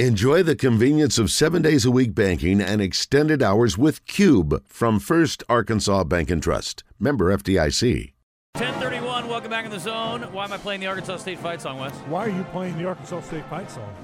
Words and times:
Enjoy 0.00 0.42
the 0.42 0.56
convenience 0.56 1.18
of 1.20 1.30
seven 1.30 1.62
days 1.62 1.84
a 1.84 1.90
week 1.92 2.16
banking 2.16 2.60
and 2.60 2.82
extended 2.82 3.40
hours 3.44 3.78
with 3.78 4.04
Cube 4.06 4.60
from 4.66 4.98
First 4.98 5.44
Arkansas 5.48 6.02
Bank 6.02 6.32
and 6.32 6.42
Trust. 6.42 6.82
Member 6.98 7.32
FDIC. 7.32 8.12
1031, 8.54 9.28
welcome 9.28 9.50
back 9.50 9.64
in 9.64 9.70
the 9.70 9.78
zone. 9.78 10.22
Why 10.32 10.46
am 10.46 10.52
I 10.52 10.56
playing 10.56 10.80
the 10.80 10.88
Arkansas 10.88 11.18
State 11.18 11.38
fight 11.38 11.60
song, 11.60 11.78
Wes? 11.78 11.92
Why 12.08 12.26
are 12.26 12.28
you 12.28 12.42
playing 12.50 12.76
the 12.76 12.86
Arkansas 12.86 13.20
State 13.20 13.44
fight 13.44 13.70
song? 13.70 13.94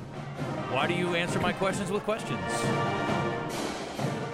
Why 0.71 0.87
do 0.87 0.95
you 0.95 1.17
answer 1.17 1.41
my 1.41 1.53
questions 1.53 1.91
with 1.91 2.05
questions? 2.05 2.39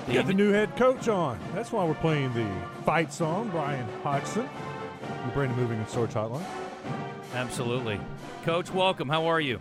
You 0.07 0.13
got 0.13 0.27
the 0.27 0.35
new 0.35 0.53
head 0.53 0.77
coach 0.77 1.09
on. 1.09 1.39
That's 1.55 1.73
why 1.73 1.87
we're 1.87 1.95
playing 1.95 2.35
the 2.35 2.53
fight 2.85 3.15
song, 3.15 3.49
Bryan 3.49 3.89
Hodgson. 4.03 4.47
The 5.25 5.33
Brandon 5.33 5.57
Moving 5.57 5.79
and 5.79 5.89
Storage 5.89 6.13
Hotline. 6.13 6.45
Absolutely. 7.33 7.99
Coach, 8.45 8.71
welcome. 8.71 9.09
How 9.09 9.25
are 9.25 9.41
you? 9.41 9.59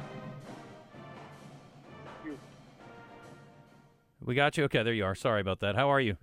We 4.26 4.34
got 4.36 4.58
you. 4.58 4.64
Okay, 4.66 4.84
there 4.84 4.94
you 4.94 5.06
are. 5.06 5.16
Sorry 5.16 5.40
about 5.40 5.60
that. 5.60 5.76
How 5.76 5.90
are 5.90 6.02
you? 6.02 6.18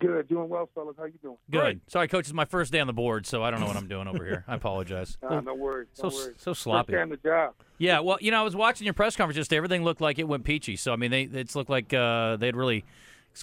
Good, 0.00 0.28
doing 0.28 0.48
well, 0.48 0.68
fellas. 0.74 0.96
How 0.98 1.04
you 1.04 1.12
doing? 1.22 1.36
Good. 1.50 1.80
Sorry, 1.86 2.08
coach. 2.08 2.24
It's 2.24 2.32
my 2.32 2.44
first 2.44 2.72
day 2.72 2.80
on 2.80 2.86
the 2.86 2.92
board, 2.92 3.26
so 3.26 3.42
I 3.42 3.50
don't 3.50 3.60
know 3.60 3.66
what 3.66 3.76
I'm 3.76 3.86
doing 3.86 4.08
over 4.08 4.24
here. 4.24 4.44
I 4.48 4.54
apologize. 4.54 5.16
Uh, 5.24 5.40
no 5.40 5.54
worries. 5.54 5.88
so 5.94 6.08
worries. 6.08 6.34
so 6.36 6.52
sloppy. 6.52 6.92
First 6.92 7.10
day 7.10 7.16
the 7.16 7.28
job. 7.28 7.54
Yeah, 7.78 8.00
well, 8.00 8.18
you 8.20 8.30
know, 8.30 8.40
I 8.40 8.42
was 8.42 8.54
watching 8.54 8.84
your 8.84 8.92
press 8.94 9.16
conference 9.16 9.36
yesterday. 9.36 9.56
Everything 9.56 9.84
looked 9.84 10.00
like 10.00 10.18
it 10.18 10.28
went 10.28 10.44
peachy. 10.44 10.76
So 10.76 10.92
I 10.92 10.96
mean, 10.96 11.10
they 11.10 11.22
it's 11.22 11.56
looked 11.56 11.70
like 11.70 11.94
uh, 11.94 12.36
they'd 12.36 12.56
really 12.56 12.84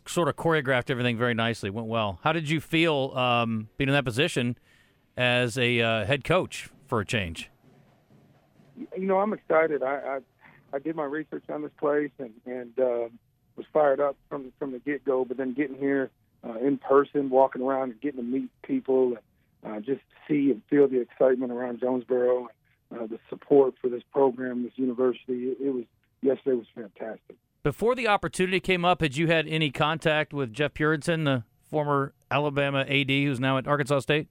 sort 0.06 0.28
of 0.28 0.36
choreographed 0.36 0.90
everything 0.90 1.18
very 1.18 1.34
nicely. 1.34 1.70
Went 1.70 1.88
well. 1.88 2.20
How 2.24 2.34
did 2.34 2.50
you 2.50 2.62
feel 2.62 3.12
um, 3.16 3.70
being 3.78 3.88
in 3.88 3.94
that 3.94 4.06
position 4.06 4.58
as 5.18 5.58
a 5.58 5.82
uh, 5.82 6.06
head 6.06 6.24
coach 6.24 6.70
for 6.88 7.00
a 7.00 7.06
change? 7.06 7.50
You 8.78 9.06
know, 9.06 9.20
I'm 9.20 9.34
excited. 9.34 9.82
I 9.84 9.96
I, 9.96 10.20
I 10.74 10.80
did 10.80 10.96
my 10.96 11.06
research 11.06 11.44
on 11.50 11.62
this 11.62 11.72
place 11.80 12.12
and 12.20 12.32
and 12.46 12.80
uh, 12.80 13.10
was 13.56 13.66
fired 13.74 14.00
up 14.00 14.16
from 14.30 14.52
from 14.60 14.72
the 14.72 14.80
get 14.80 15.06
go. 15.06 15.26
But 15.26 15.38
then 15.38 15.54
getting 15.54 15.78
here 15.78 16.10
uh, 16.48 16.56
in 16.56 16.78
person, 16.78 17.30
walking 17.30 17.62
around 17.62 17.92
and 17.92 18.02
getting 18.02 18.20
to 18.20 18.26
meet 18.26 18.50
people 18.64 19.18
and 19.64 19.78
uh, 19.78 19.80
just 19.80 20.02
see 20.28 20.52
and 20.52 20.62
feel 20.70 20.88
the 20.88 21.00
excitement 21.00 21.52
around 21.52 21.80
Jonesboro 21.80 22.48
and 22.90 23.00
uh, 23.02 23.06
the 23.08 23.20
support 23.30 23.76
for 23.82 23.90
this 23.90 24.04
program, 24.12 24.64
this 24.64 24.74
university. 24.76 25.50
It, 25.50 25.58
it 25.62 25.70
was 25.70 25.86
yesterday 26.22 26.56
was 26.56 26.68
fantastic. 26.74 27.38
Before 27.64 27.94
the 27.94 28.08
opportunity 28.08 28.60
came 28.60 28.84
up, 28.84 29.02
had 29.02 29.18
you 29.18 29.28
had 29.28 29.48
any 29.48 29.70
contact 29.70 30.34
with 30.34 30.52
Jeff 30.52 30.74
Purinton, 30.74 31.26
the 31.26 31.44
former 31.70 32.14
Alabama 32.32 32.80
AD, 32.82 33.10
who's 33.10 33.40
now 33.40 33.58
at 33.58 33.68
Arkansas 33.68 34.00
State? 34.00 34.28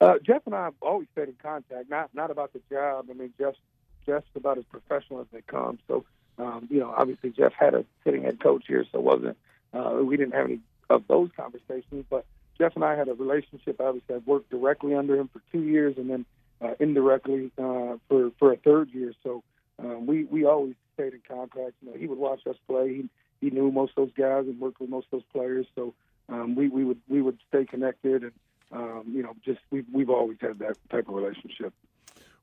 Uh, 0.00 0.14
Jeff 0.24 0.42
and 0.46 0.54
I 0.54 0.64
have 0.64 0.74
always 0.80 1.08
stayed 1.12 1.28
in 1.28 1.36
contact, 1.42 1.90
not 1.90 2.08
not 2.14 2.30
about 2.30 2.54
the 2.54 2.60
job. 2.70 3.06
I 3.10 3.12
mean, 3.12 3.34
Jeff's 3.38 3.58
Jeff's 4.06 4.26
about 4.34 4.58
as 4.58 4.64
professional 4.64 5.20
as 5.20 5.26
they 5.32 5.42
come. 5.42 5.78
So, 5.88 6.04
um, 6.38 6.68
you 6.70 6.80
know, 6.80 6.92
obviously 6.96 7.30
Jeff 7.30 7.52
had 7.52 7.74
a 7.74 7.84
sitting 8.04 8.22
head 8.22 8.40
coach 8.40 8.64
here, 8.66 8.84
so 8.90 9.00
wasn't 9.00 9.36
uh, 9.72 10.00
we 10.02 10.16
didn't 10.16 10.34
have 10.34 10.46
any 10.46 10.60
of 10.88 11.04
those 11.08 11.30
conversations. 11.36 12.04
But 12.08 12.24
Jeff 12.58 12.74
and 12.74 12.84
I 12.84 12.96
had 12.96 13.08
a 13.08 13.14
relationship. 13.14 13.80
Obviously, 13.80 14.16
I've 14.16 14.26
worked 14.26 14.50
directly 14.50 14.94
under 14.94 15.16
him 15.16 15.28
for 15.32 15.40
two 15.52 15.62
years, 15.62 15.96
and 15.96 16.10
then 16.10 16.26
uh, 16.60 16.74
indirectly 16.78 17.50
uh, 17.58 17.96
for 18.08 18.30
for 18.38 18.52
a 18.52 18.56
third 18.56 18.90
year. 18.90 19.12
So 19.22 19.42
um, 19.78 20.06
we 20.06 20.24
we 20.24 20.44
always 20.44 20.74
stayed 20.94 21.14
in 21.14 21.22
contact. 21.26 21.72
You 21.82 21.90
know, 21.90 21.98
he 21.98 22.06
would 22.06 22.18
watch 22.18 22.46
us 22.46 22.56
play. 22.68 22.94
He 22.94 23.08
he 23.40 23.50
knew 23.50 23.70
most 23.70 23.92
of 23.96 24.06
those 24.06 24.14
guys 24.16 24.44
and 24.46 24.60
worked 24.60 24.80
with 24.80 24.90
most 24.90 25.06
of 25.12 25.20
those 25.20 25.28
players. 25.32 25.66
So 25.74 25.94
um, 26.28 26.54
we 26.54 26.68
we 26.68 26.84
would 26.84 27.00
we 27.08 27.22
would 27.22 27.38
stay 27.48 27.64
connected 27.64 28.22
and 28.22 28.32
um, 28.72 29.04
you 29.12 29.22
know 29.22 29.34
just 29.44 29.60
we 29.70 29.84
we've 29.92 30.10
always 30.10 30.38
had 30.40 30.58
that 30.60 30.76
type 30.90 31.08
of 31.08 31.14
relationship. 31.14 31.72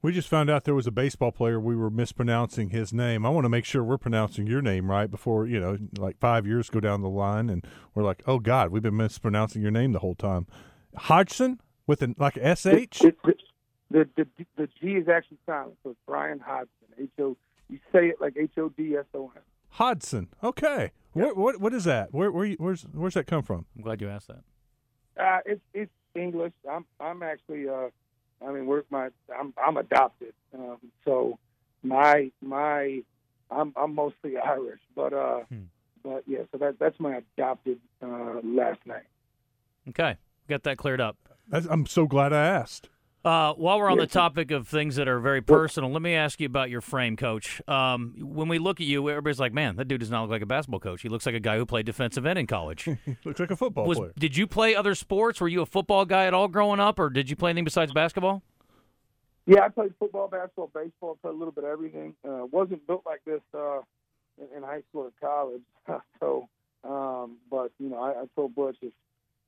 We 0.08 0.14
just 0.14 0.30
found 0.30 0.50
out 0.50 0.64
there 0.64 0.74
was 0.74 0.88
a 0.88 0.92
baseball 0.92 1.34
player 1.34 1.60
we 1.60 1.76
were 1.76 1.90
mispronouncing 1.90 2.70
his 2.70 2.94
name. 2.94 3.26
I 3.26 3.30
want 3.30 3.44
to 3.44 3.50
make 3.50 3.66
sure 3.66 3.84
we're 3.84 3.98
pronouncing 3.98 4.48
your 4.48 4.62
name 4.62 4.90
right 4.90 5.12
before, 5.12 5.46
you 5.46 5.60
know, 5.60 5.78
like 5.98 6.18
five 6.18 6.48
years 6.48 6.70
go 6.70 6.80
down 6.80 7.02
the 7.02 7.10
line 7.10 7.50
and 7.50 7.68
we're 7.94 8.06
like, 8.06 8.24
oh, 8.26 8.40
God, 8.40 8.70
we've 8.72 8.82
been 8.82 8.96
mispronouncing 8.96 9.62
your 9.62 9.72
name 9.72 9.92
the 9.92 10.00
whole 10.00 10.16
time. 10.16 10.48
Hodgson 10.96 11.60
with 11.88 12.02
an 12.02 12.16
like 12.18 12.36
SH? 12.36 12.68
It- 12.68 12.96
it- 13.04 13.42
the, 13.92 14.08
the 14.16 14.26
the 14.56 14.70
G 14.80 14.92
is 14.96 15.10
actually 15.10 15.40
silent, 15.46 15.76
so 15.84 15.90
it's 15.90 16.00
Bryan 16.08 16.40
Hodgson. 16.40 16.70
H 16.98 17.10
O. 17.20 17.36
You 17.70 17.80
say 17.92 18.08
it 18.08 18.22
like 18.22 18.38
H 18.38 18.52
O 18.58 18.70
D 18.70 18.96
S 18.96 19.04
O 19.14 19.30
N. 19.36 19.42
Hodgson. 19.72 20.30
Okay. 20.42 20.92
What, 21.12 21.36
what 21.36 21.60
what 21.60 21.74
is 21.74 21.84
that? 21.84 22.14
Where 22.14 22.32
where 22.32 22.46
you, 22.46 22.56
where's 22.60 22.84
where's 22.94 23.16
that 23.16 23.28
come 23.28 23.44
from? 23.44 23.66
I'm 23.76 23.82
glad 23.84 24.00
you 24.00 24.08
asked 24.08 24.30
that. 24.30 24.44
Uh, 25.22 25.40
it's 25.46 25.62
it's 25.74 25.92
English. 26.16 26.54
I'm 26.70 26.86
I'm 27.02 27.24
actually 27.24 27.68
uh, 27.68 27.90
I 28.46 28.52
mean 28.52 28.66
we're 28.66 28.84
my 28.90 29.10
I'm 29.38 29.54
I'm 29.58 29.78
adopted. 29.78 30.34
Um, 30.54 30.78
so 31.06 31.38
my 31.84 32.32
my 32.42 33.02
I'm 33.52 33.74
I'm 33.76 33.96
mostly 33.96 34.38
Irish, 34.38 34.82
but 34.96 35.14
uh, 35.14 35.42
Hmm. 35.50 35.64
but 36.04 36.24
yeah. 36.28 36.44
So 36.52 36.58
that 36.58 36.80
that's 36.80 37.00
my 37.00 37.18
adopted 37.18 37.80
uh, 38.02 38.40
last 38.44 38.80
name. 38.86 39.08
Okay, 39.90 40.18
got 40.48 40.64
that 40.64 40.78
cleared 40.78 41.00
up. 41.02 41.18
That's, 41.48 41.66
I'm 41.70 41.86
so 41.86 42.08
glad 42.08 42.34
I 42.34 42.46
asked. 42.46 42.90
Uh, 43.28 43.54
while 43.56 43.78
we're 43.78 43.92
on 43.92 43.98
the 43.98 44.08
topic 44.08 44.52
of 44.52 44.70
things 44.70 44.96
that 44.96 45.10
are 45.10 45.20
very 45.20 45.42
personal, 45.42 45.92
let 45.92 46.02
me 46.02 46.16
ask 46.16 46.40
you 46.40 46.46
about 46.46 46.70
your 46.70 46.80
frame, 46.80 47.18
Coach. 47.18 47.62
Um, 47.68 48.16
when 48.22 48.48
we 48.48 48.58
look 48.58 48.80
at 48.80 48.88
you, 48.88 49.10
everybody's 49.10 49.38
like, 49.38 49.52
"Man, 49.52 49.76
that 49.76 49.90
dude 49.90 50.00
does 50.00 50.10
not 50.10 50.22
look 50.22 50.32
like 50.32 50.44
a 50.44 50.46
basketball 50.46 50.80
coach. 50.80 51.02
He 51.02 51.10
looks 51.10 51.26
like 51.26 51.36
a 51.36 51.42
guy 51.42 51.58
who 51.58 51.66
played 51.66 51.86
defensive 51.86 52.26
end 52.26 52.40
in 52.40 52.48
college." 52.48 52.88
Looks 53.26 53.42
like 53.42 53.52
a 53.52 53.58
football 53.58 53.86
Was, 53.86 53.98
player. 53.98 54.14
did 54.18 54.38
you 54.38 54.48
play 54.48 54.76
other 54.76 54.96
sports? 54.96 55.42
Were 55.42 55.50
you 55.50 55.62
a 55.62 55.66
football 55.66 56.06
guy 56.06 56.26
at 56.26 56.34
all 56.34 56.48
growing 56.48 56.80
up, 56.80 57.00
or 57.00 57.10
did 57.10 57.30
you 57.30 57.36
play 57.36 57.50
anything 57.50 57.66
besides 57.66 57.92
basketball? 57.92 58.44
Yeah, 59.46 59.66
I 59.66 59.70
played 59.70 59.94
football, 60.00 60.30
basketball, 60.30 60.72
baseball. 60.74 61.18
Played 61.22 61.34
a 61.34 61.38
little 61.38 61.52
bit 61.52 61.66
of 61.66 61.70
everything. 61.70 62.16
Uh, 62.26 62.46
wasn't 62.50 62.88
built 62.88 63.04
like 63.06 63.26
this 63.26 63.42
uh, 63.54 63.80
in, 64.38 64.56
in 64.56 64.64
high 64.64 64.84
school 64.88 65.12
or 65.12 65.12
college. 65.20 65.64
so, 66.22 66.48
um, 66.86 67.40
but 67.52 67.74
you 67.78 67.90
know, 67.90 67.98
I, 67.98 68.22
I 68.22 68.24
told 68.38 68.56
Butch 68.56 68.78
if 68.82 68.94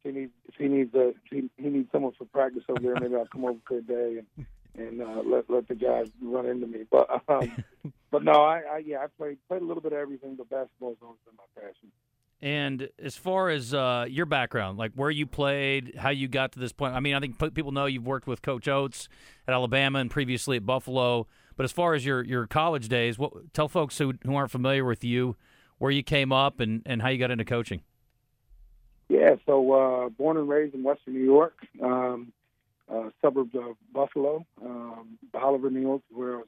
he 0.03 0.11
needs 0.11 0.31
if 0.47 0.55
he 0.55 0.67
needs 0.67 0.93
a 0.95 1.09
if 1.09 1.15
he, 1.29 1.49
he 1.57 1.69
needs 1.69 1.91
someone 1.91 2.13
for 2.17 2.25
practice 2.25 2.63
over 2.69 2.81
there, 2.81 2.95
maybe 2.99 3.15
I'll 3.15 3.27
come 3.27 3.45
over 3.45 3.59
for 3.67 3.77
a 3.77 3.81
day 3.81 4.21
and 4.37 4.45
and 4.75 5.01
uh, 5.01 5.21
let 5.25 5.49
let 5.49 5.67
the 5.67 5.75
guys 5.75 6.07
run 6.21 6.45
into 6.45 6.67
me. 6.67 6.85
But 6.89 7.09
um, 7.27 7.63
but 8.11 8.23
no, 8.23 8.43
I, 8.43 8.61
I 8.71 8.77
yeah, 8.85 8.99
I 8.99 9.07
played 9.17 9.37
played 9.47 9.61
a 9.61 9.65
little 9.65 9.81
bit 9.81 9.93
of 9.93 9.99
everything, 9.99 10.35
but 10.35 10.49
basketball 10.49 10.91
basketball's 10.91 10.97
always 11.01 11.19
been 11.25 11.35
my 11.37 11.61
passion. 11.61 11.91
And 12.41 12.89
as 13.03 13.17
far 13.17 13.49
as 13.49 13.73
uh, 13.73 14.05
your 14.07 14.25
background, 14.25 14.77
like 14.77 14.93
where 14.95 15.11
you 15.11 15.25
played, 15.25 15.95
how 15.97 16.09
you 16.09 16.29
got 16.29 16.53
to 16.53 16.59
this 16.59 16.71
point, 16.71 16.95
I 16.95 17.01
mean, 17.01 17.13
I 17.13 17.19
think 17.19 17.37
people 17.53 17.73
know 17.73 17.85
you've 17.85 18.05
worked 18.05 18.27
with 18.27 18.41
Coach 18.41 18.67
Oats 18.69 19.09
at 19.45 19.53
Alabama 19.53 19.99
and 19.99 20.09
previously 20.09 20.55
at 20.55 20.65
Buffalo. 20.65 21.27
But 21.57 21.65
as 21.65 21.73
far 21.73 21.95
as 21.95 22.05
your, 22.05 22.23
your 22.23 22.47
college 22.47 22.87
days, 22.87 23.19
what, 23.19 23.53
tell 23.53 23.67
folks 23.67 23.97
who, 23.97 24.13
who 24.23 24.35
aren't 24.35 24.51
familiar 24.51 24.85
with 24.85 25.03
you 25.03 25.35
where 25.79 25.91
you 25.91 26.01
came 26.01 26.31
up 26.31 26.61
and, 26.61 26.81
and 26.85 27.01
how 27.01 27.09
you 27.09 27.17
got 27.17 27.31
into 27.31 27.43
coaching. 27.43 27.81
Yeah, 29.09 29.35
so 29.47 29.71
uh, 29.73 30.09
born 30.09 30.37
and 30.37 30.47
raised 30.47 30.75
in 30.75 30.83
Western 30.83 31.15
New 31.15 31.25
York, 31.25 31.55
um, 31.81 32.31
uh, 32.87 33.09
suburbs 33.21 33.55
of 33.55 33.75
Buffalo, 33.91 34.45
um, 34.63 35.17
Bolivar, 35.33 35.71
New 35.71 35.81
York, 35.81 36.01
where 36.11 36.35
I 36.35 36.37
was, 36.37 36.47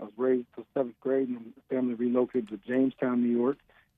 I 0.00 0.02
was 0.04 0.12
raised 0.18 0.46
till 0.54 0.66
seventh 0.74 1.00
grade, 1.00 1.28
and 1.28 1.54
the 1.56 1.74
family 1.74 1.94
relocated 1.94 2.48
to 2.50 2.58
Jamestown, 2.58 3.22
New 3.22 3.34
York, 3.34 3.56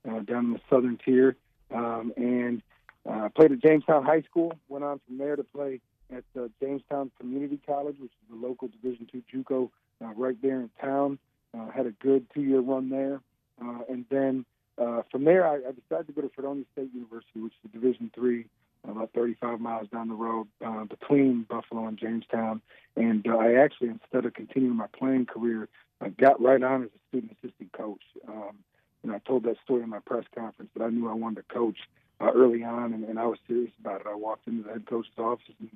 uh, 0.09 0.19
down 0.21 0.45
in 0.45 0.53
the 0.53 0.61
southern 0.69 0.97
tier, 1.03 1.35
um, 1.73 2.13
and 2.15 2.61
uh, 3.09 3.27
played 3.35 3.51
at 3.51 3.61
Jamestown 3.61 4.05
High 4.05 4.21
School. 4.21 4.53
Went 4.69 4.85
on 4.85 5.01
from 5.05 5.17
there 5.17 5.35
to 5.35 5.43
play 5.43 5.81
at 6.09 6.23
uh, 6.39 6.47
Jamestown 6.61 7.11
Community 7.19 7.59
College, 7.65 7.97
which 7.99 8.11
is 8.11 8.29
the 8.29 8.47
local 8.47 8.69
Division 8.69 9.07
two 9.11 9.21
JUCO 9.33 9.69
uh, 10.01 10.13
right 10.15 10.37
there 10.41 10.61
in 10.61 10.69
town. 10.79 11.19
Uh, 11.53 11.69
had 11.71 11.85
a 11.85 11.91
good 11.91 12.25
two-year 12.33 12.61
run 12.61 12.89
there, 12.89 13.19
uh, 13.61 13.79
and 13.89 14.05
then 14.09 14.45
uh, 14.77 15.01
from 15.11 15.23
there, 15.23 15.47
I, 15.47 15.55
I 15.55 15.71
decided 15.71 16.07
to 16.07 16.13
go 16.13 16.21
to 16.21 16.29
Fredonia 16.29 16.65
State 16.73 16.89
University, 16.93 17.39
which 17.39 17.53
is 17.53 17.69
a 17.69 17.77
Division 17.77 18.11
three, 18.13 18.45
about 18.87 19.11
35 19.13 19.59
miles 19.59 19.87
down 19.89 20.07
the 20.07 20.15
road 20.15 20.47
uh, 20.65 20.85
between 20.85 21.43
Buffalo 21.43 21.87
and 21.87 21.97
Jamestown. 21.97 22.61
And 22.95 23.27
uh, 23.27 23.37
I 23.37 23.53
actually, 23.55 23.89
instead 23.89 24.25
of 24.25 24.33
continuing 24.33 24.75
my 24.75 24.87
playing 24.97 25.25
career, 25.25 25.67
I 25.99 26.09
got 26.09 26.41
right 26.41 26.61
on 26.61 26.83
as 26.83 26.89
a 26.89 26.99
student 27.09 27.35
assistant 27.41 27.71
coach. 27.73 28.01
Um, 28.27 28.57
and 29.03 29.11
I 29.11 29.19
told 29.19 29.43
that 29.43 29.57
story 29.63 29.83
in 29.83 29.89
my 29.89 29.99
press 29.99 30.25
conference 30.35 30.71
that 30.75 30.83
I 30.83 30.89
knew 30.89 31.09
I 31.09 31.13
wanted 31.13 31.47
to 31.47 31.53
coach 31.53 31.77
uh, 32.19 32.31
early 32.33 32.63
on, 32.63 32.93
and, 32.93 33.03
and 33.03 33.19
I 33.19 33.25
was 33.25 33.39
serious 33.47 33.71
about 33.79 34.01
it. 34.01 34.07
I 34.07 34.15
walked 34.15 34.47
into 34.47 34.63
the 34.63 34.69
head 34.69 34.85
coach's 34.87 35.11
office, 35.17 35.45
and 35.59 35.69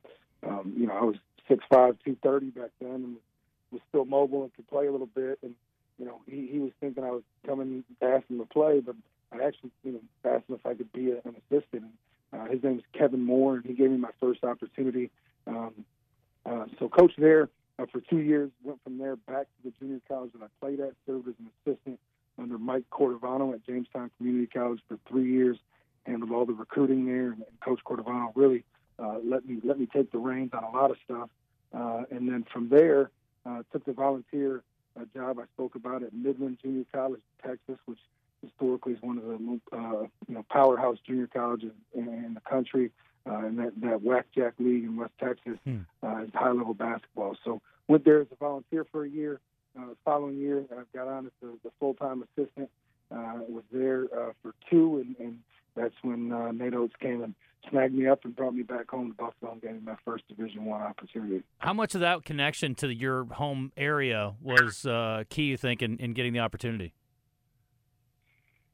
um, 0.43 0.73
you 0.75 0.87
know, 0.87 0.93
I 0.93 1.03
was 1.03 1.15
6'5", 1.49 1.59
230 1.69 2.47
back 2.47 2.71
then, 2.79 2.89
and 2.89 3.15
was 3.71 3.81
still 3.89 4.05
mobile 4.05 4.43
and 4.43 4.53
could 4.53 4.67
play 4.67 4.87
a 4.87 4.91
little 4.91 5.07
bit. 5.07 5.39
And 5.43 5.55
you 5.97 6.05
know, 6.05 6.21
he, 6.27 6.47
he 6.51 6.59
was 6.59 6.71
thinking 6.79 7.03
I 7.03 7.11
was 7.11 7.23
coming 7.45 7.83
to 7.99 8.05
ask 8.05 8.27
him 8.29 8.39
to 8.39 8.45
play, 8.45 8.79
but 8.79 8.95
I 9.31 9.43
actually, 9.45 9.71
you 9.83 9.93
know, 9.93 10.01
asked 10.25 10.49
him 10.49 10.55
if 10.55 10.65
I 10.65 10.73
could 10.73 10.91
be 10.91 11.11
an 11.11 11.35
assistant. 11.51 11.85
Uh, 12.33 12.45
his 12.45 12.63
name 12.63 12.79
is 12.79 12.85
Kevin 12.97 13.23
Moore, 13.23 13.55
and 13.55 13.65
he 13.65 13.73
gave 13.73 13.91
me 13.91 13.97
my 13.97 14.11
first 14.19 14.43
opportunity. 14.43 15.11
Um, 15.47 15.85
uh, 16.45 16.65
so, 16.79 16.89
coach 16.89 17.13
there 17.17 17.49
uh, 17.77 17.85
for 17.91 18.01
two 18.01 18.19
years. 18.19 18.49
Went 18.63 18.81
from 18.83 18.97
there 18.97 19.15
back 19.15 19.43
to 19.43 19.69
the 19.69 19.73
junior 19.79 19.99
college 20.07 20.31
that 20.33 20.43
I 20.43 20.47
played 20.59 20.79
at. 20.79 20.93
Served 21.05 21.27
as 21.27 21.35
an 21.39 21.49
assistant 21.65 21.99
under 22.39 22.57
Mike 22.57 22.85
Cordovano 22.91 23.53
at 23.53 23.65
Jamestown 23.65 24.11
Community 24.17 24.47
College 24.47 24.81
for 24.87 24.97
three 25.07 25.31
years. 25.31 25.57
Handled 26.05 26.31
all 26.31 26.45
the 26.45 26.53
recruiting 26.53 27.05
there, 27.05 27.31
and, 27.31 27.43
and 27.43 27.59
Coach 27.63 27.79
Cordovano 27.85 28.31
really 28.35 28.63
uh, 29.01 29.17
let 29.23 29.45
me 29.45 29.59
let 29.63 29.79
me 29.79 29.87
take 29.87 30.11
the 30.11 30.17
reins 30.17 30.51
on 30.53 30.63
a 30.63 30.69
lot 30.69 30.91
of 30.91 30.97
stuff. 31.03 31.29
Uh, 31.73 32.03
and 32.11 32.29
then 32.29 32.45
from 32.51 32.69
there, 32.69 33.09
uh, 33.45 33.63
took 33.71 33.83
the 33.85 33.93
volunteer 33.93 34.61
uh, 34.99 35.05
job 35.13 35.39
I 35.39 35.45
spoke 35.53 35.75
about 35.75 36.03
at 36.03 36.13
Midland 36.13 36.59
Junior 36.61 36.85
College, 36.93 37.21
Texas, 37.45 37.77
which 37.85 37.99
historically 38.43 38.93
is 38.93 39.01
one 39.01 39.17
of 39.17 39.23
the 39.23 39.77
uh, 39.77 40.01
you 40.27 40.35
know 40.35 40.45
powerhouse 40.49 40.97
junior 41.05 41.27
colleges 41.27 41.71
in, 41.93 42.07
in 42.07 42.33
the 42.33 42.41
country. 42.41 42.91
Uh, 43.29 43.45
and 43.45 43.59
that 43.59 43.71
that 43.79 43.99
WACJAC 43.99 44.53
league 44.57 44.83
in 44.83 44.97
West 44.97 45.13
Texas 45.19 45.57
hmm. 45.63 45.81
uh, 46.01 46.23
is 46.23 46.29
high 46.33 46.51
level 46.51 46.73
basketball. 46.73 47.37
So 47.45 47.61
went 47.87 48.03
there 48.03 48.21
as 48.21 48.27
a 48.31 48.35
volunteer 48.35 48.85
for 48.91 49.05
a 49.05 49.09
year. 49.09 49.39
Uh, 49.77 49.89
the 49.89 49.97
following 50.03 50.37
year, 50.37 50.65
I 50.71 50.81
got 50.97 51.07
on 51.07 51.27
as 51.27 51.31
the, 51.41 51.53
the 51.63 51.71
full 51.79 51.93
time 51.93 52.23
assistant. 52.23 52.69
Uh, 53.11 53.39
was 53.49 53.63
there 53.73 54.05
uh, 54.17 54.31
for 54.41 54.53
two, 54.69 55.03
and, 55.05 55.15
and 55.19 55.39
that's 55.75 55.95
when 56.01 56.31
uh, 56.31 56.51
Nate 56.51 56.73
Oats 56.73 56.93
came 56.99 57.23
and 57.23 57.35
snagged 57.69 57.93
me 57.93 58.07
up 58.07 58.25
and 58.25 58.35
brought 58.35 58.53
me 58.53 58.63
back 58.63 58.89
home 58.89 59.09
to 59.11 59.13
Buffalo 59.13 59.51
and 59.53 59.61
gave 59.61 59.73
me 59.73 59.79
my 59.83 59.95
first 60.03 60.27
Division 60.27 60.65
One 60.65 60.81
opportunity. 60.81 61.43
How 61.59 61.73
much 61.73 61.95
of 61.95 62.01
that 62.01 62.25
connection 62.25 62.75
to 62.75 62.93
your 62.93 63.25
home 63.25 63.71
area 63.77 64.33
was 64.41 64.85
uh, 64.85 65.23
key, 65.29 65.43
you 65.43 65.57
think, 65.57 65.81
in, 65.81 65.97
in 65.97 66.13
getting 66.13 66.33
the 66.33 66.39
opportunity? 66.39 66.93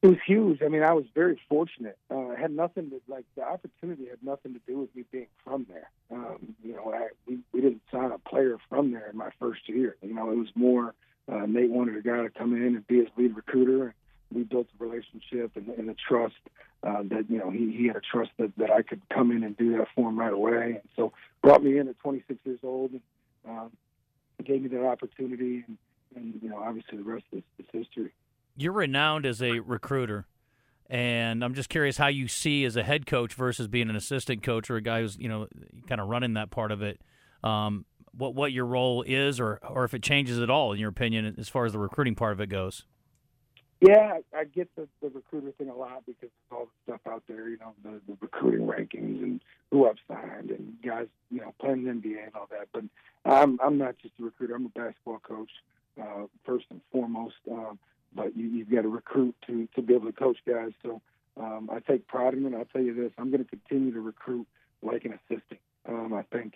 It 0.04 0.08
was 0.10 0.18
huge. 0.28 0.62
I 0.62 0.68
mean, 0.68 0.84
I 0.84 0.94
was 0.94 1.06
very 1.16 1.40
fortunate. 1.50 1.98
Uh, 2.12 2.30
it 2.30 2.40
had 2.40 2.52
nothing 2.52 2.92
to 2.92 3.02
like 3.08 3.26
the 3.36 3.44
opportunity 3.44 4.06
had 4.08 4.22
nothing 4.22 4.54
to 4.54 4.60
do 4.68 4.78
with 4.78 4.96
me 4.96 5.04
being 5.12 5.28
from 5.44 5.66
there. 5.68 5.90
Um, 6.12 6.56
you 6.64 6.74
know, 6.74 6.94
I, 6.94 7.08
we 7.26 7.40
we 7.52 7.62
didn't 7.62 7.82
sign 7.92 8.12
a 8.12 8.20
player 8.20 8.58
from 8.70 8.92
there 8.92 9.10
in 9.10 9.18
my 9.18 9.32
first 9.40 9.68
year. 9.68 9.98
You 10.04 10.14
know, 10.14 10.30
it 10.30 10.38
was 10.38 10.50
more 10.54 10.94
uh, 11.32 11.46
Nate 11.48 11.72
wanted 11.72 11.98
a 11.98 12.02
guy 12.02 12.22
to 12.22 12.30
come 12.30 12.56
in 12.56 12.76
and 12.76 12.88
be 12.88 13.00
his 13.00 13.08
lead 13.18 13.36
recruiter. 13.36 13.86
And 13.86 13.94
we 14.33 14.44
built 14.44 14.68
a 14.79 14.83
relationship 14.83 15.51
and, 15.56 15.69
and 15.69 15.89
a 15.89 15.95
trust 15.95 16.35
uh, 16.83 17.03
that 17.03 17.25
you 17.29 17.38
know 17.38 17.50
he, 17.50 17.75
he 17.75 17.88
had 17.88 17.95
a 17.95 18.01
trust 18.01 18.31
that, 18.38 18.51
that 18.57 18.71
I 18.71 18.81
could 18.81 19.01
come 19.09 19.31
in 19.31 19.44
and 19.44 19.57
do 19.57 19.77
that 19.77 19.88
for 19.95 20.09
him 20.09 20.19
right 20.19 20.33
away. 20.33 20.79
And 20.81 20.89
so 20.95 21.13
brought 21.41 21.63
me 21.63 21.77
in 21.77 21.88
at 21.88 22.00
26 22.00 22.39
years 22.45 22.59
old 22.63 22.91
and 22.91 23.01
um, 23.47 23.71
gave 24.44 24.62
me 24.62 24.69
that 24.69 24.85
opportunity. 24.85 25.63
And, 25.68 25.77
and 26.15 26.39
you 26.41 26.50
know, 26.50 26.57
obviously 26.57 26.97
the 26.97 27.03
rest 27.03 27.25
is, 27.31 27.44
is 27.59 27.65
history 27.71 28.12
you're 28.57 28.74
renowned 28.74 29.25
as 29.25 29.41
a 29.41 29.59
recruiter, 29.59 30.25
and 30.89 31.44
I'm 31.44 31.53
just 31.53 31.69
curious 31.69 31.97
how 31.97 32.07
you 32.07 32.27
see 32.27 32.65
as 32.65 32.75
a 32.75 32.83
head 32.83 33.06
coach 33.06 33.33
versus 33.35 33.68
being 33.68 33.89
an 33.89 33.95
assistant 33.95 34.41
coach 34.41 34.69
or 34.69 34.77
a 34.77 34.81
guy 34.81 35.01
who's 35.01 35.15
you 35.18 35.29
know 35.29 35.47
kind 35.88 36.01
of 36.01 36.09
running 36.09 36.33
that 36.33 36.50
part 36.50 36.71
of 36.71 36.81
it. 36.81 37.00
Um, 37.44 37.85
what 38.12 38.33
what 38.33 38.51
your 38.51 38.65
role 38.65 39.03
is, 39.03 39.39
or 39.39 39.59
or 39.69 39.85
if 39.85 39.94
it 39.94 40.01
changes 40.01 40.39
at 40.39 40.50
all 40.50 40.74
in 40.74 40.79
your 40.79 40.89
opinion 40.89 41.35
as 41.38 41.47
far 41.47 41.65
as 41.65 41.71
the 41.71 41.79
recruiting 41.79 42.15
part 42.15 42.33
of 42.33 42.41
it 42.41 42.47
goes. 42.47 42.83
Yeah, 43.79 44.19
I, 44.35 44.44
get 44.45 44.75
the, 44.75 44.88
the 45.01 45.09
recruiter 45.09 45.51
thing 45.51 45.69
a 45.69 45.75
lot 45.75 46.03
because 46.07 46.29
all 46.51 46.65
the 46.65 46.91
stuff 46.91 47.01
out 47.07 47.24
there, 47.27 47.47
you 47.47 47.57
know, 47.57 47.74
the, 47.83 48.01
the 48.07 48.18
recruiting 48.19 48.65
rankings 48.65 49.21
and 49.21 49.39
who 49.69 49.88
I've 49.88 49.97
signed 50.07 50.50
and 50.50 50.74
guys, 50.83 51.07
you 51.29 51.41
know, 51.41 51.53
playing 51.62 51.83
the 51.83 51.91
NBA 51.91 52.25
and 52.25 52.35
all 52.35 52.47
that. 52.50 52.69
But 52.74 52.85
I'm 53.31 53.59
I'm 53.62 53.77
not 53.77 53.97
just 54.00 54.15
a 54.19 54.24
recruiter. 54.24 54.56
I'm 54.56 54.65
a 54.65 54.69
basketball 54.69 55.19
coach 55.19 55.51
uh, 56.01 56.25
first 56.44 56.65
and 56.71 56.81
foremost. 56.91 57.35
Um, 57.51 57.77
but 58.15 58.35
you, 58.35 58.47
you've 58.47 58.71
got 58.71 58.81
to 58.81 58.88
recruit 58.88 59.35
to 59.45 59.68
to 59.75 59.81
be 59.81 59.94
able 59.94 60.07
to 60.07 60.13
coach 60.13 60.38
guys. 60.47 60.71
So 60.81 61.01
um, 61.39 61.69
I 61.71 61.79
take 61.79 62.07
pride 62.07 62.33
in 62.33 62.45
it. 62.45 62.57
I'll 62.57 62.65
tell 62.65 62.81
you 62.81 62.95
this: 62.95 63.12
I'm 63.18 63.29
going 63.29 63.44
to 63.44 63.50
continue 63.50 63.94
to 63.94 64.01
recruit 64.01 64.47
like 64.81 65.06
an 65.06 65.13
assistant. 65.13 65.59
Um, 65.88 66.13
I 66.13 66.24
think 66.35 66.53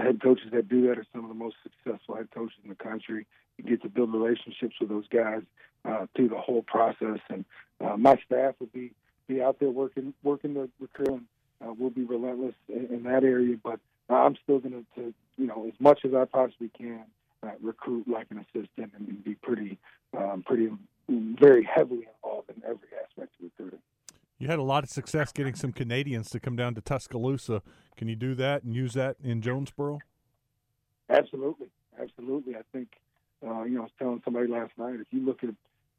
the 0.00 0.06
head 0.06 0.22
coaches 0.22 0.46
that 0.52 0.68
do 0.68 0.88
that 0.88 0.98
are 0.98 1.06
some 1.12 1.24
of 1.24 1.28
the 1.28 1.34
most 1.34 1.56
successful 1.62 2.16
head 2.16 2.28
coaches 2.34 2.56
in 2.62 2.70
the 2.70 2.74
country. 2.74 3.26
You 3.58 3.64
get 3.64 3.82
to 3.82 3.88
build 3.88 4.12
relationships 4.12 4.74
with 4.80 4.88
those 4.88 5.08
guys 5.08 5.42
uh, 5.84 6.06
through 6.14 6.28
the 6.28 6.38
whole 6.38 6.62
process, 6.62 7.18
and 7.28 7.44
uh, 7.80 7.96
my 7.96 8.16
staff 8.24 8.54
will 8.58 8.68
be 8.72 8.92
be 9.28 9.42
out 9.42 9.60
there 9.60 9.70
working 9.70 10.14
working 10.22 10.54
the 10.54 10.68
recruiting. 10.80 11.26
Uh, 11.62 11.72
we'll 11.78 11.90
be 11.90 12.04
relentless 12.04 12.54
in, 12.68 12.86
in 12.86 13.02
that 13.02 13.22
area, 13.22 13.56
but 13.62 13.78
I'm 14.08 14.36
still 14.42 14.58
going 14.58 14.86
to, 14.96 15.14
you 15.36 15.46
know, 15.46 15.66
as 15.68 15.78
much 15.78 16.00
as 16.04 16.14
I 16.14 16.24
possibly 16.24 16.70
can, 16.76 17.04
uh, 17.42 17.50
recruit 17.60 18.08
like 18.08 18.28
an 18.30 18.38
assistant 18.38 18.92
and, 18.96 19.06
and 19.08 19.22
be 19.22 19.34
pretty, 19.34 19.78
um, 20.16 20.42
pretty 20.44 20.70
very 21.08 21.62
heavily 21.62 22.08
involved 22.16 22.48
in 22.48 22.62
every 22.64 22.88
aspect. 23.04 23.29
You 24.40 24.48
had 24.48 24.58
a 24.58 24.62
lot 24.62 24.82
of 24.82 24.88
success 24.88 25.32
getting 25.32 25.54
some 25.54 25.70
Canadians 25.70 26.30
to 26.30 26.40
come 26.40 26.56
down 26.56 26.74
to 26.74 26.80
Tuscaloosa. 26.80 27.60
Can 27.96 28.08
you 28.08 28.16
do 28.16 28.34
that 28.36 28.62
and 28.62 28.74
use 28.74 28.94
that 28.94 29.16
in 29.22 29.42
Jonesboro? 29.42 29.98
Absolutely, 31.10 31.68
absolutely. 32.00 32.56
I 32.56 32.62
think 32.72 32.88
uh, 33.46 33.64
you 33.64 33.74
know 33.74 33.80
I 33.80 33.82
was 33.82 33.92
telling 33.98 34.22
somebody 34.24 34.48
last 34.48 34.72
night. 34.78 34.94
If 34.98 35.08
you 35.10 35.26
look 35.26 35.44
at 35.44 35.50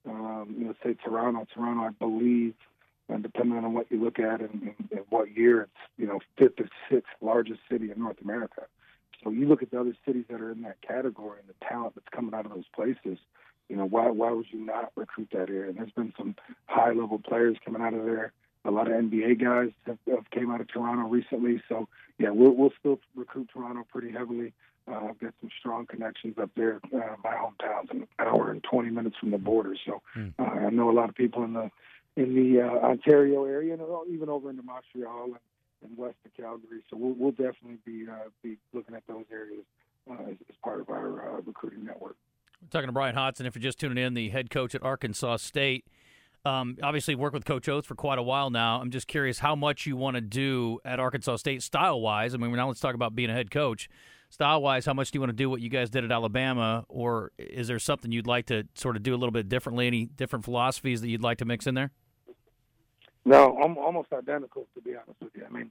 um, 0.10 0.56
you 0.58 0.66
know 0.66 0.74
say 0.84 0.96
Toronto, 0.96 1.46
Toronto, 1.54 1.84
I 1.84 1.90
believe, 1.92 2.56
and 3.10 3.22
depending 3.22 3.60
on 3.60 3.76
what 3.76 3.92
you 3.92 4.04
look 4.04 4.18
at 4.18 4.42
and, 4.42 4.60
and, 4.64 4.90
and 4.92 5.06
what 5.10 5.38
year, 5.38 5.62
it's 5.62 5.72
you 5.98 6.08
know 6.08 6.20
fifth 6.36 6.60
or 6.60 6.70
sixth 6.90 7.14
largest 7.22 7.60
city 7.70 7.92
in 7.92 8.00
North 8.00 8.22
America. 8.24 8.64
So 9.24 9.30
you 9.30 9.48
look 9.48 9.62
at 9.62 9.70
the 9.70 9.80
other 9.80 9.96
cities 10.04 10.26
that 10.32 10.42
are 10.42 10.52
in 10.52 10.64
that 10.64 10.82
category 10.82 11.38
and 11.42 11.48
the 11.48 11.66
talent 11.66 11.94
that's 11.94 12.10
coming 12.10 12.34
out 12.34 12.48
of 12.48 12.54
those 12.54 12.68
places 12.74 13.20
you 13.72 13.78
know, 13.78 13.86
why 13.86 14.10
why 14.10 14.32
would 14.32 14.48
you 14.52 14.60
not 14.60 14.92
recruit 14.98 15.30
that 15.32 15.50
area? 15.50 15.70
And 15.70 15.78
there's 15.78 15.92
been 15.92 16.14
some 16.18 16.36
high 16.66 16.92
level 16.92 17.20
players 17.20 17.56
coming 17.64 17.82
out 17.82 17.94
of 17.94 18.04
there. 18.04 18.34
A 18.66 18.70
lot 18.70 18.92
of 18.92 18.94
NBA 18.94 19.42
guys 19.42 19.72
have, 19.88 19.98
have 20.14 20.30
came 20.30 20.52
out 20.52 20.60
of 20.60 20.68
Toronto 20.68 21.08
recently. 21.08 21.64
So 21.70 21.88
yeah, 22.20 22.32
we'll 22.32 22.52
we'll 22.52 22.74
still 22.78 23.00
recruit 23.16 23.50
Toronto 23.54 23.88
pretty 23.90 24.12
heavily. 24.12 24.52
Uh, 24.90 25.08
I've 25.10 25.20
got 25.20 25.34
some 25.40 25.50
strong 25.58 25.86
connections 25.86 26.36
up 26.38 26.50
there. 26.58 26.82
Uh, 26.94 27.16
my 27.24 27.32
hometown's 27.32 27.92
an 27.92 28.08
hour 28.20 28.52
and 28.52 28.62
20 28.62 28.90
minutes 28.90 29.16
from 29.20 29.32
the 29.32 29.38
border, 29.38 29.76
so 29.86 30.02
mm. 30.18 30.34
uh, 30.38 30.44
I 30.44 30.70
know 30.70 30.90
a 30.90 30.92
lot 30.92 31.08
of 31.08 31.16
people 31.16 31.46
in 31.46 31.54
the 31.54 31.72
in 32.18 32.36
the 32.36 32.62
uh, 32.62 32.88
Ontario 32.88 33.46
area, 33.46 33.74
and 33.74 33.82
even 34.14 34.28
over 34.28 34.50
into 34.50 34.64
Montreal 34.64 35.26
and, 35.26 35.36
and 35.82 35.98
west 35.98 36.18
of 36.26 36.34
Calgary. 36.36 36.82
So 36.90 36.98
we'll, 36.98 37.14
we'll 37.14 37.32
definitely 37.32 37.78
be 37.86 38.06
uh, 38.12 38.28
be 38.44 38.58
looking 38.74 38.96
at 38.96 39.08
those 39.08 39.26
areas 39.32 39.64
uh, 40.10 40.30
as, 40.30 40.36
as 40.50 40.56
part 40.62 40.82
of 40.82 40.90
our 40.90 41.38
uh, 41.38 41.42
recruiting 41.46 41.86
network. 41.86 42.18
We're 42.62 42.70
talking 42.70 42.88
to 42.88 42.94
Bryan 42.94 43.16
Hodgson. 43.16 43.46
If 43.46 43.56
you're 43.56 43.64
just 43.64 43.80
tuning 43.80 44.04
in, 44.04 44.14
the 44.14 44.30
head 44.30 44.50
coach 44.50 44.76
at 44.76 44.84
Arkansas 44.84 45.38
State. 45.38 45.86
Um, 46.46 46.78
obviously, 46.82 47.16
worked 47.16 47.34
with 47.34 47.46
Coach 47.46 47.68
Oats 47.68 47.88
for 47.88 47.96
quite 47.96 48.18
a 48.18 48.24
while 48.24 48.50
now. 48.50 48.82
I'm 48.82 48.92
just 48.92 49.08
curious 49.08 49.40
how 49.40 49.56
much 49.56 49.86
you 49.86 49.96
want 49.96 50.16
to 50.16 50.22
do 50.22 50.80
at 50.86 51.00
Arkansas 51.00 51.38
State 51.38 51.64
style 51.64 52.02
wise. 52.02 52.34
I 52.34 52.38
mean, 52.38 52.52
now 52.54 52.68
let's 52.68 52.80
talk 52.80 52.96
about 52.96 53.16
being 53.16 53.30
a 53.30 53.34
head 53.34 53.52
coach. 53.52 53.90
Style 54.30 54.62
wise, 54.62 54.86
how 54.86 54.94
much 54.94 55.12
do 55.12 55.18
you 55.18 55.22
want 55.22 55.30
to 55.30 55.36
do 55.36 55.50
what 55.50 55.60
you 55.60 55.70
guys 55.70 55.90
did 55.90 56.06
at 56.06 56.12
Alabama, 56.12 56.86
or 56.88 57.32
is 57.38 57.68
there 57.68 57.80
something 57.80 58.12
you'd 58.12 58.28
like 58.28 58.46
to 58.46 58.64
sort 58.76 58.96
of 58.96 59.04
do 59.04 59.14
a 59.14 59.18
little 59.18 59.32
bit 59.32 59.50
differently? 59.50 59.88
Any 59.88 60.06
different 60.06 60.46
philosophies 60.46 61.02
that 61.02 61.10
you'd 61.10 61.22
like 61.22 61.40
to 61.40 61.46
mix 61.46 61.68
in 61.68 61.76
there? 61.76 61.92
No, 63.26 63.58
I'm 63.62 63.78
almost 63.78 64.14
identical 64.14 64.68
to 64.74 64.82
be 64.82 64.96
honest 64.96 65.20
with 65.22 65.32
you. 65.36 65.44
I 65.46 65.52
mean, 65.52 65.70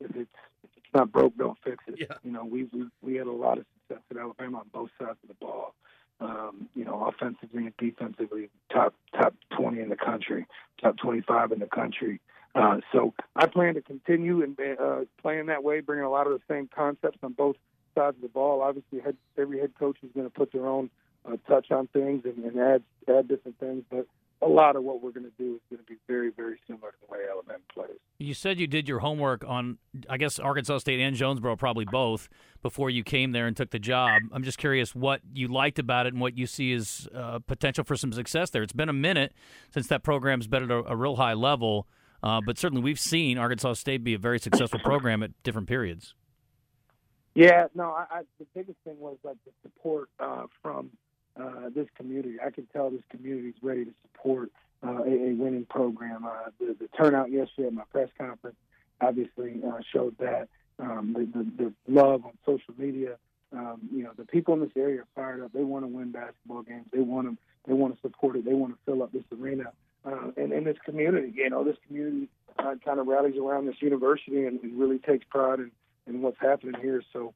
if 0.00 0.10
it's 0.14 0.30
if 0.62 0.70
it's 0.76 0.86
not 0.94 1.10
broke, 1.10 1.36
don't 1.38 1.58
fix 1.64 1.82
it. 1.86 1.94
Yeah. 1.98 2.16
You 2.22 2.30
know, 2.30 2.44
we 2.44 2.64
we 2.64 2.84
we 3.00 3.14
had 3.14 3.26
a 3.26 3.32
lot 3.32 3.58
of 3.58 3.64
success 3.88 4.04
at 4.10 4.16
Alabama 4.18 4.58
on 4.58 4.64
both 4.72 4.90
sides 5.00 5.18
of 5.22 5.28
the 5.28 5.34
ball 5.34 5.74
um, 6.20 6.68
you 6.74 6.84
know, 6.84 7.04
offensively 7.06 7.64
and 7.64 7.76
defensively, 7.76 8.48
top 8.72 8.94
top 9.12 9.34
20 9.56 9.80
in 9.80 9.88
the 9.88 9.96
country, 9.96 10.46
top 10.80 10.96
25 10.96 11.52
in 11.52 11.58
the 11.58 11.66
country. 11.66 12.20
Uh, 12.54 12.78
so 12.92 13.12
I 13.34 13.46
plan 13.46 13.74
to 13.74 13.82
continue 13.82 14.42
and 14.42 14.58
uh, 14.80 15.00
playing 15.20 15.46
that 15.46 15.64
way, 15.64 15.80
bringing 15.80 16.04
a 16.04 16.10
lot 16.10 16.26
of 16.26 16.34
the 16.34 16.40
same 16.48 16.68
concepts 16.72 17.18
on 17.22 17.32
both 17.32 17.56
sides 17.94 18.16
of 18.16 18.22
the 18.22 18.28
ball. 18.28 18.62
Obviously, 18.62 19.00
head, 19.00 19.16
every 19.36 19.58
head 19.58 19.72
coach 19.78 19.96
is 20.02 20.10
going 20.14 20.26
to 20.26 20.30
put 20.30 20.52
their 20.52 20.66
own 20.66 20.88
uh, 21.26 21.36
touch 21.48 21.70
on 21.70 21.88
things 21.88 22.24
and, 22.24 22.44
and 22.44 22.58
add 22.58 22.82
add 23.08 23.28
different 23.28 23.58
things, 23.58 23.82
but 23.90 24.06
a 24.44 24.48
lot 24.48 24.76
of 24.76 24.84
what 24.84 25.02
we're 25.02 25.10
going 25.10 25.24
to 25.24 25.32
do 25.38 25.54
is 25.54 25.60
going 25.70 25.82
to 25.82 25.90
be 25.90 25.98
very, 26.06 26.30
very 26.30 26.58
similar 26.66 26.90
to 26.90 26.96
the 27.00 27.10
way 27.10 27.20
Alabama 27.30 27.60
plays. 27.72 27.98
You 28.18 28.34
said 28.34 28.60
you 28.60 28.66
did 28.66 28.88
your 28.88 28.98
homework 28.98 29.44
on, 29.46 29.78
I 30.08 30.18
guess, 30.18 30.38
Arkansas 30.38 30.78
State 30.78 31.00
and 31.00 31.16
Jonesboro, 31.16 31.56
probably 31.56 31.86
both, 31.86 32.28
before 32.62 32.90
you 32.90 33.02
came 33.02 33.32
there 33.32 33.46
and 33.46 33.56
took 33.56 33.70
the 33.70 33.78
job. 33.78 34.22
I'm 34.32 34.42
just 34.42 34.58
curious 34.58 34.94
what 34.94 35.20
you 35.32 35.48
liked 35.48 35.78
about 35.78 36.06
it 36.06 36.12
and 36.12 36.20
what 36.20 36.36
you 36.36 36.46
see 36.46 36.72
as 36.74 37.08
uh, 37.14 37.38
potential 37.46 37.84
for 37.84 37.96
some 37.96 38.12
success 38.12 38.50
there. 38.50 38.62
It's 38.62 38.72
been 38.72 38.88
a 38.88 38.94
minute 38.94 39.32
since 39.72 39.86
that 39.88 40.02
program's 40.02 40.46
been 40.46 40.64
at 40.64 40.70
a, 40.70 40.92
a 40.92 40.96
real 40.96 41.16
high 41.16 41.34
level, 41.34 41.86
uh, 42.22 42.40
but 42.44 42.58
certainly 42.58 42.82
we've 42.82 43.00
seen 43.00 43.38
Arkansas 43.38 43.74
State 43.74 44.04
be 44.04 44.14
a 44.14 44.18
very 44.18 44.38
successful 44.38 44.80
program 44.80 45.22
at 45.22 45.30
different 45.42 45.68
periods. 45.68 46.14
Yeah, 47.34 47.66
no, 47.74 47.84
I, 47.84 48.06
I, 48.10 48.22
the 48.38 48.46
biggest 48.54 48.78
thing 48.84 48.96
was 48.98 49.16
like 49.24 49.36
the 49.44 49.52
support 49.62 50.10
uh, 50.20 50.44
from– 50.62 50.90
uh, 51.40 51.68
this 51.74 51.86
community. 51.96 52.36
I 52.44 52.50
can 52.50 52.66
tell 52.66 52.90
this 52.90 53.02
community 53.10 53.48
is 53.48 53.54
ready 53.62 53.84
to 53.84 53.92
support 54.02 54.50
uh, 54.86 55.02
a, 55.02 55.30
a, 55.30 55.34
winning 55.34 55.66
program. 55.68 56.24
Uh, 56.24 56.50
the, 56.60 56.76
the, 56.78 56.88
turnout 56.96 57.30
yesterday 57.30 57.68
at 57.68 57.74
my 57.74 57.82
press 57.90 58.08
conference 58.18 58.56
obviously 59.00 59.60
uh, 59.66 59.80
showed 59.92 60.16
that. 60.18 60.48
Um, 60.78 61.14
the, 61.16 61.38
the, 61.38 61.64
the, 61.64 61.72
love 61.86 62.24
on 62.24 62.32
social 62.44 62.74
media, 62.76 63.16
um, 63.52 63.80
you 63.92 64.02
know, 64.02 64.10
the 64.16 64.24
people 64.24 64.54
in 64.54 64.60
this 64.60 64.72
area 64.76 65.02
are 65.02 65.06
fired 65.14 65.42
up. 65.42 65.52
They 65.52 65.62
want 65.62 65.84
to 65.84 65.88
win 65.88 66.10
basketball 66.10 66.62
games. 66.62 66.86
They 66.92 67.00
want 67.00 67.28
to. 67.28 67.36
They 67.66 67.72
want 67.72 67.94
to 67.94 68.00
support 68.02 68.36
it. 68.36 68.44
They 68.44 68.52
want 68.52 68.74
to 68.74 68.78
fill 68.84 69.02
up 69.02 69.12
this 69.12 69.24
arena. 69.32 69.72
Uh, 70.04 70.32
and 70.36 70.52
in 70.52 70.64
this 70.64 70.76
community, 70.84 71.32
you 71.34 71.48
know, 71.48 71.64
this 71.64 71.78
community 71.86 72.28
kind 72.58 73.00
of 73.00 73.06
rallies 73.06 73.36
around 73.38 73.66
this 73.66 73.80
university 73.80 74.44
and, 74.44 74.60
and 74.62 74.78
really 74.78 74.98
takes 74.98 75.24
pride 75.30 75.60
in, 75.60 75.70
in 76.06 76.20
what's 76.20 76.36
happening 76.40 76.74
here. 76.80 77.02
So 77.12 77.32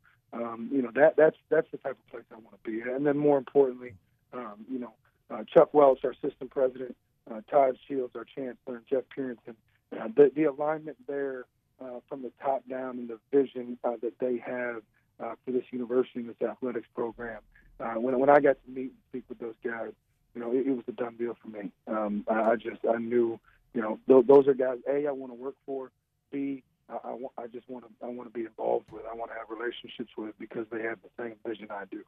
that 0.98 1.16
that's 1.16 1.36
that's 1.48 1.70
the 1.70 1.78
type 1.78 1.96
of 1.98 2.10
place 2.10 2.24
I 2.32 2.36
want 2.36 2.62
to 2.62 2.70
be. 2.70 2.80
And 2.80 3.06
then 3.06 3.16
more 3.16 3.38
importantly, 3.38 3.94
um, 4.32 4.64
you 4.70 4.78
know, 4.78 4.92
uh, 5.30 5.44
Chuck 5.52 5.72
Welch, 5.74 6.00
our 6.04 6.14
system 6.14 6.48
president, 6.48 6.96
uh, 7.30 7.40
Todd 7.50 7.76
Shields, 7.86 8.14
our 8.16 8.24
chancellor, 8.24 8.76
and 8.76 8.86
Jeff 8.88 9.04
Purinton, 9.16 9.54
uh, 9.98 10.08
the, 10.16 10.30
the 10.34 10.44
alignment 10.44 10.96
there 11.06 11.44
uh, 11.80 12.00
from 12.08 12.22
the 12.22 12.32
top 12.42 12.62
down 12.68 12.98
and 12.98 13.08
the 13.08 13.18
vision 13.32 13.78
uh, 13.84 13.96
that 14.02 14.18
they 14.18 14.38
have 14.38 14.82
uh, 15.20 15.34
for 15.44 15.52
this 15.52 15.64
university 15.70 16.20
and 16.20 16.28
this 16.28 16.48
athletics 16.48 16.88
program 16.94 17.40
when 17.78 18.18
when 18.18 18.30
I 18.30 18.40
got 18.40 18.56
to 18.64 18.70
meet 18.70 18.90
and 18.90 18.98
speak 19.08 19.24
with 19.28 19.38
those 19.38 19.54
guys, 19.64 19.92
you 20.34 20.40
know, 20.40 20.52
it, 20.52 20.66
it 20.66 20.70
was 20.70 20.84
a 20.88 20.92
done 20.92 21.16
deal 21.16 21.36
for 21.40 21.48
me. 21.48 21.70
Um, 21.86 22.24
I, 22.28 22.52
I 22.52 22.56
just 22.56 22.80
I 22.88 22.98
knew, 22.98 23.38
you 23.74 23.80
know, 23.80 23.98
th- 24.08 24.26
those 24.26 24.46
are 24.48 24.54
guys. 24.54 24.78
A, 24.88 25.06
I 25.06 25.12
want 25.12 25.32
to 25.32 25.38
work 25.38 25.54
for. 25.66 25.90
B, 26.30 26.62
I, 26.88 27.08
I, 27.08 27.12
want, 27.12 27.32
I 27.36 27.46
just 27.46 27.68
want 27.68 27.84
to 27.84 28.06
I 28.06 28.08
want 28.08 28.32
to 28.32 28.38
be 28.38 28.46
involved 28.46 28.90
with. 28.90 29.02
I 29.10 29.14
want 29.14 29.30
to 29.30 29.36
have 29.36 29.48
relationships 29.50 30.10
with 30.16 30.38
because 30.38 30.66
they 30.70 30.82
have 30.82 30.98
the 31.02 31.22
same 31.22 31.34
vision 31.46 31.68
I 31.70 31.84
do. 31.90 32.02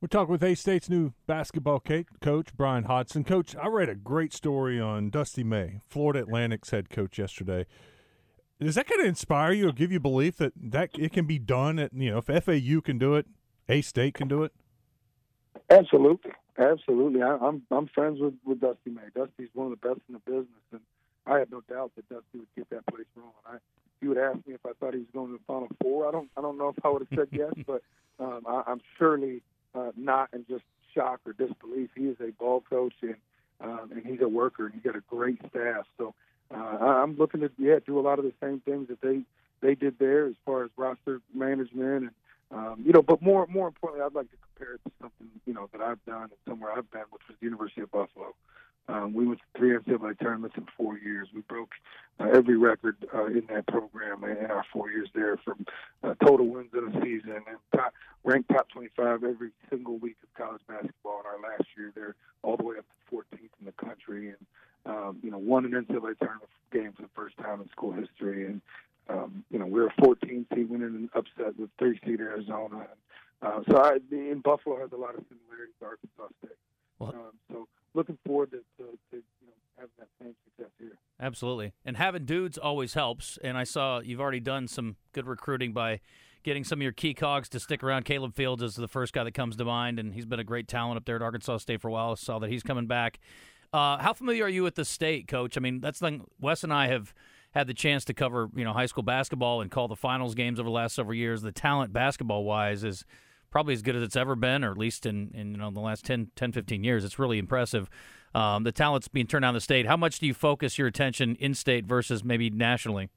We're 0.00 0.08
talking 0.08 0.32
with 0.32 0.42
A 0.42 0.54
State's 0.54 0.88
new 0.88 1.12
basketball 1.26 1.82
coach, 2.22 2.56
Bryan 2.56 2.84
Hodgson. 2.84 3.22
Coach, 3.22 3.54
I 3.54 3.66
read 3.66 3.90
a 3.90 3.94
great 3.94 4.32
story 4.32 4.80
on 4.80 5.10
Dusty 5.10 5.44
May, 5.44 5.82
Florida 5.88 6.20
Atlantic's 6.20 6.70
head 6.70 6.88
coach, 6.88 7.18
yesterday. 7.18 7.66
Does 8.58 8.76
that 8.76 8.86
kind 8.86 9.02
of 9.02 9.06
inspire 9.06 9.52
you 9.52 9.68
or 9.68 9.72
give 9.72 9.92
you 9.92 10.00
belief 10.00 10.36
that, 10.38 10.52
that 10.56 10.90
it 10.98 11.12
can 11.12 11.26
be 11.26 11.38
done? 11.38 11.78
At 11.78 11.92
you 11.92 12.12
know, 12.12 12.22
if 12.26 12.44
FAU 12.44 12.80
can 12.80 12.98
do 12.98 13.14
it, 13.14 13.26
A 13.68 13.82
State 13.82 14.14
can 14.14 14.28
do 14.28 14.42
it. 14.42 14.52
Absolutely, 15.68 16.32
absolutely. 16.58 17.22
I, 17.22 17.36
I'm 17.36 17.62
I'm 17.70 17.86
friends 17.86 18.20
with 18.20 18.34
with 18.44 18.60
Dusty 18.60 18.90
May. 18.90 19.02
Dusty's 19.14 19.48
one 19.52 19.70
of 19.70 19.78
the 19.78 19.88
best 19.88 20.00
in 20.08 20.14
the 20.14 20.20
business, 20.20 20.64
and 20.72 20.80
I 21.26 21.40
have 21.40 21.50
no 21.50 21.60
doubt 21.68 21.92
that 21.96 22.08
Dusty 22.08 22.38
would 22.38 22.48
get 22.56 22.70
that 22.70 22.86
place 22.86 23.06
rolling. 23.16 23.32
I, 23.46 23.56
you 24.00 24.08
would 24.10 24.18
ask 24.18 24.36
me 24.46 24.54
if 24.54 24.64
I 24.66 24.72
thought 24.78 24.94
he 24.94 25.00
was 25.00 25.08
going 25.12 25.28
to 25.28 25.38
the 25.38 25.44
Final 25.46 25.68
Four, 25.80 26.08
I 26.08 26.12
don't 26.12 26.30
I 26.36 26.40
don't 26.40 26.58
know 26.58 26.68
if 26.68 26.84
I 26.84 26.88
would 26.88 27.06
have 27.08 27.18
said 27.18 27.28
yes, 27.32 27.52
but 27.66 27.82
um, 28.18 28.42
I, 28.46 28.62
I'm 28.66 28.80
surely 28.98 29.42
uh, 29.74 29.90
not 29.96 30.30
in 30.32 30.44
just 30.48 30.64
shock 30.94 31.20
or 31.26 31.32
disbelief. 31.32 31.90
He 31.94 32.04
is 32.04 32.16
a 32.20 32.32
ball 32.32 32.62
coach 32.68 32.94
and 33.02 33.16
um, 33.60 33.90
and 33.92 34.04
he's 34.04 34.20
a 34.20 34.28
worker 34.28 34.66
and 34.66 34.74
he's 34.74 34.82
got 34.82 34.96
a 34.96 35.02
great 35.08 35.38
staff. 35.50 35.86
So 35.98 36.14
uh, 36.52 36.56
I'm 36.56 37.16
looking 37.16 37.40
to 37.40 37.50
yeah 37.58 37.78
do 37.84 37.98
a 37.98 38.02
lot 38.02 38.18
of 38.18 38.24
the 38.24 38.32
same 38.40 38.60
things 38.60 38.88
that 38.88 39.00
they 39.00 39.22
they 39.60 39.74
did 39.74 39.98
there 39.98 40.26
as 40.26 40.34
far 40.44 40.64
as 40.64 40.70
roster 40.76 41.20
management 41.34 42.04
and 42.04 42.10
um, 42.52 42.82
you 42.84 42.92
know, 42.92 43.02
but 43.02 43.22
more 43.22 43.46
more 43.46 43.68
importantly, 43.68 44.04
I'd 44.04 44.14
like 44.14 44.30
to 44.30 44.36
compare 44.36 44.74
it 44.74 44.80
to 44.84 44.90
something 45.00 45.28
you 45.46 45.54
know 45.54 45.68
that 45.72 45.80
I've 45.80 46.04
done 46.04 46.22
and 46.22 46.40
somewhere 46.48 46.72
I've 46.72 46.90
been, 46.90 47.04
which 47.10 47.22
was 47.28 47.36
the 47.40 47.44
University 47.44 47.82
of 47.82 47.92
Buffalo. 47.92 48.34
Um, 48.88 49.14
we 49.14 49.26
went 49.26 49.38
to 49.38 49.58
three 49.58 49.76
NCAA 49.76 50.18
tournaments 50.18 50.56
in 50.56 50.66
four 50.76 50.98
years. 50.98 51.28
We 51.32 51.42
broke 51.42 51.70
every 52.28 52.56
record 52.56 52.96
uh, 53.14 53.26
in 53.26 53.46
that 53.48 53.66
program 53.66 54.24
in 54.24 54.50
our 54.50 54.64
four 54.72 54.90
years 54.90 55.08
there, 55.14 55.36
from 55.38 55.64
uh, 56.02 56.14
total 56.24 56.46
wins 56.46 56.70
in 56.74 56.88
a 56.88 57.02
season 57.02 57.42
and 57.46 57.58
top, 57.74 57.92
ranked 58.24 58.48
top 58.50 58.68
25 58.70 59.24
every 59.24 59.50
single 59.68 59.98
week 59.98 60.16
of 60.22 60.32
college 60.34 60.62
basketball. 60.68 61.20
In 61.20 61.26
our 61.26 61.50
last 61.50 61.68
year 61.76 61.92
there, 61.94 62.14
all 62.42 62.56
the 62.56 62.64
way 62.64 62.76
up 62.78 62.84
to 62.84 63.16
14th 63.16 63.40
in 63.60 63.66
the 63.66 63.72
country, 63.72 64.28
and 64.28 64.46
um, 64.86 65.18
you 65.22 65.30
know, 65.30 65.38
won 65.38 65.64
an 65.64 65.72
NCAA 65.72 66.18
tournament 66.18 66.50
game 66.72 66.92
for 66.92 67.02
the 67.02 67.10
first 67.14 67.36
time 67.38 67.60
in 67.60 67.68
school 67.68 67.92
history. 67.92 68.46
And 68.46 68.60
um, 69.08 69.44
you 69.50 69.58
know, 69.58 69.66
we 69.66 69.80
were 69.80 69.88
a 69.88 70.04
14 70.04 70.46
seed 70.54 70.70
winning 70.70 70.88
an 70.88 71.10
upset 71.14 71.58
with 71.58 71.70
three 71.78 71.98
seed 72.04 72.20
Arizona. 72.20 72.86
Uh, 73.42 73.60
so 73.68 73.76
I, 73.78 73.98
in 74.12 74.40
Buffalo 74.44 74.78
has 74.78 74.92
a 74.92 74.96
lot 74.96 75.14
of 75.14 75.24
similarities 75.28 75.74
to 75.80 75.86
Arkansas 75.86 76.28
State. 76.44 76.56
Um, 77.00 77.32
so 77.50 77.66
looking 77.94 78.18
forward 78.26 78.50
to, 78.50 78.58
to, 78.58 78.90
to 79.10 79.16
you 79.16 79.46
know 79.46 79.56
having 79.76 79.90
that 79.98 80.08
same 80.20 80.34
success 80.44 80.70
here. 80.78 80.96
Absolutely, 81.20 81.74
and 81.84 81.96
having 81.96 82.24
dudes 82.24 82.56
always 82.56 82.94
helps. 82.94 83.38
And 83.44 83.58
I 83.58 83.64
saw 83.64 84.00
you've 84.00 84.20
already 84.20 84.40
done 84.40 84.68
some 84.68 84.96
good 85.12 85.26
recruiting 85.26 85.72
by 85.72 86.00
getting 86.42 86.64
some 86.64 86.78
of 86.78 86.82
your 86.82 86.92
key 86.92 87.12
cogs 87.12 87.48
to 87.50 87.60
stick 87.60 87.82
around. 87.82 88.04
Caleb 88.04 88.34
Fields 88.34 88.62
is 88.62 88.74
the 88.74 88.88
first 88.88 89.12
guy 89.12 89.24
that 89.24 89.34
comes 89.34 89.56
to 89.56 89.64
mind, 89.64 89.98
and 89.98 90.14
he's 90.14 90.24
been 90.24 90.40
a 90.40 90.44
great 90.44 90.66
talent 90.66 90.96
up 90.96 91.04
there 91.04 91.16
at 91.16 91.22
Arkansas 91.22 91.58
State 91.58 91.82
for 91.82 91.88
a 91.88 91.92
while. 91.92 92.12
I 92.12 92.14
saw 92.14 92.38
that 92.38 92.48
he's 92.48 92.62
coming 92.62 92.86
back. 92.86 93.18
Uh, 93.72 93.98
how 93.98 94.14
familiar 94.14 94.46
are 94.46 94.48
you 94.48 94.62
with 94.62 94.74
the 94.74 94.84
state, 94.84 95.28
Coach? 95.28 95.56
I 95.56 95.60
mean, 95.60 95.80
that's 95.80 95.98
the 95.98 96.06
thing. 96.06 96.24
Wes 96.40 96.64
and 96.64 96.72
I 96.72 96.88
have 96.88 97.14
had 97.52 97.66
the 97.66 97.74
chance 97.74 98.04
to 98.04 98.14
cover 98.14 98.48
you 98.54 98.64
know 98.64 98.72
high 98.72 98.86
school 98.86 99.02
basketball 99.02 99.60
and 99.60 99.70
call 99.70 99.88
the 99.88 99.96
finals 99.96 100.34
games 100.34 100.58
over 100.58 100.68
the 100.68 100.72
last 100.72 100.94
several 100.94 101.14
years. 101.14 101.42
The 101.42 101.52
talent 101.52 101.92
basketball 101.92 102.44
wise 102.44 102.82
is 102.82 103.04
probably 103.50 103.74
as 103.74 103.82
good 103.82 103.96
as 103.96 104.02
it's 104.02 104.16
ever 104.16 104.34
been, 104.36 104.64
or 104.64 104.70
at 104.70 104.78
least 104.78 105.06
in, 105.06 105.30
in 105.34 105.52
you 105.52 105.58
know 105.58 105.70
the 105.70 105.80
last 105.80 106.04
10, 106.04 106.30
10 106.34 106.52
15 106.52 106.84
years. 106.84 107.04
It's 107.04 107.18
really 107.18 107.38
impressive. 107.38 107.90
Um, 108.34 108.62
the 108.64 108.72
talent's 108.72 109.08
being 109.08 109.26
turned 109.26 109.42
down 109.42 109.54
the 109.54 109.60
state. 109.60 109.86
How 109.86 109.96
much 109.96 110.20
do 110.20 110.26
you 110.26 110.34
focus 110.34 110.78
your 110.78 110.86
attention 110.86 111.36
in 111.36 111.54
state 111.54 111.84
versus 111.84 112.22
maybe 112.22 112.48
nationally? 112.50 113.10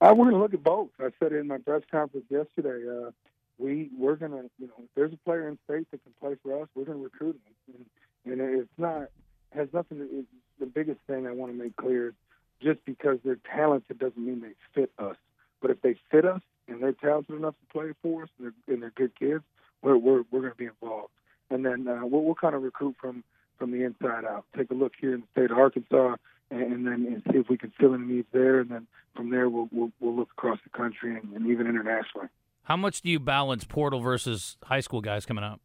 I 0.00 0.12
going 0.14 0.30
to 0.30 0.38
look 0.38 0.54
at 0.54 0.62
both. 0.62 0.90
I 1.00 1.08
said 1.18 1.32
in 1.32 1.46
my 1.46 1.58
press 1.58 1.82
conference 1.90 2.26
yesterday. 2.30 2.84
Uh, 2.88 3.10
we 3.58 3.90
we're 3.96 4.16
going 4.16 4.32
to 4.32 4.50
you 4.58 4.66
know 4.66 4.74
if 4.78 4.90
there's 4.96 5.12
a 5.12 5.16
player 5.18 5.48
in 5.48 5.58
state 5.64 5.86
that 5.90 6.02
can 6.02 6.12
play 6.20 6.36
for 6.42 6.60
us, 6.62 6.68
we're 6.74 6.84
going 6.84 6.98
to 6.98 7.04
recruit 7.04 7.40
him. 7.68 7.86
And, 8.24 8.40
and 8.40 8.60
it's 8.60 8.68
not 8.78 9.08
has 9.54 9.68
nothing. 9.72 9.98
To, 9.98 10.04
it, 10.04 10.26
the 10.58 10.66
biggest 10.66 11.00
thing 11.06 11.26
I 11.26 11.32
want 11.32 11.52
to 11.52 11.58
make 11.58 11.76
clear 11.76 12.08
is 12.08 12.14
just 12.62 12.84
because 12.84 13.18
they're 13.24 13.38
talented 13.54 13.98
doesn't 13.98 14.18
mean 14.18 14.40
they 14.40 14.54
fit 14.74 14.90
us. 14.98 15.16
But 15.60 15.70
if 15.70 15.80
they 15.82 15.96
fit 16.10 16.24
us, 16.24 16.40
and 16.68 16.82
they're 16.82 16.92
talented 16.92 17.36
enough 17.36 17.54
to 17.60 17.72
play 17.72 17.92
for 18.02 18.24
us, 18.24 18.28
and 18.38 18.52
they're, 18.66 18.74
and 18.74 18.82
they're 18.82 18.90
good 18.90 19.18
kids, 19.18 19.44
we're 19.82 19.96
we're, 19.96 20.24
we're 20.30 20.40
going 20.40 20.52
to 20.52 20.58
be 20.58 20.66
involved. 20.66 21.12
And 21.50 21.64
then 21.64 21.86
uh, 21.86 22.00
we'll, 22.04 22.22
we'll 22.22 22.34
kind 22.34 22.54
of 22.54 22.62
recruit 22.62 22.96
from 23.00 23.22
from 23.58 23.70
the 23.70 23.84
inside 23.84 24.24
out. 24.24 24.44
Take 24.56 24.70
a 24.70 24.74
look 24.74 24.92
here 25.00 25.14
in 25.14 25.20
the 25.20 25.26
state 25.32 25.50
of 25.50 25.58
Arkansas, 25.58 26.16
and, 26.50 26.62
and 26.62 26.86
then 26.86 27.06
and 27.06 27.22
see 27.30 27.38
if 27.38 27.48
we 27.48 27.56
can 27.56 27.72
fill 27.78 27.94
any 27.94 28.04
needs 28.04 28.28
there. 28.32 28.60
And 28.60 28.70
then 28.70 28.86
from 29.14 29.30
there, 29.30 29.48
we'll 29.48 29.68
we'll, 29.72 29.90
we'll 30.00 30.16
look 30.16 30.30
across 30.32 30.58
the 30.64 30.70
country 30.70 31.16
and, 31.16 31.32
and 31.34 31.46
even 31.46 31.66
internationally. 31.66 32.28
How 32.64 32.76
much 32.76 33.02
do 33.02 33.10
you 33.10 33.20
balance 33.20 33.64
portal 33.64 34.00
versus 34.00 34.56
high 34.64 34.80
school 34.80 35.00
guys 35.00 35.26
coming 35.26 35.44
up? 35.44 35.60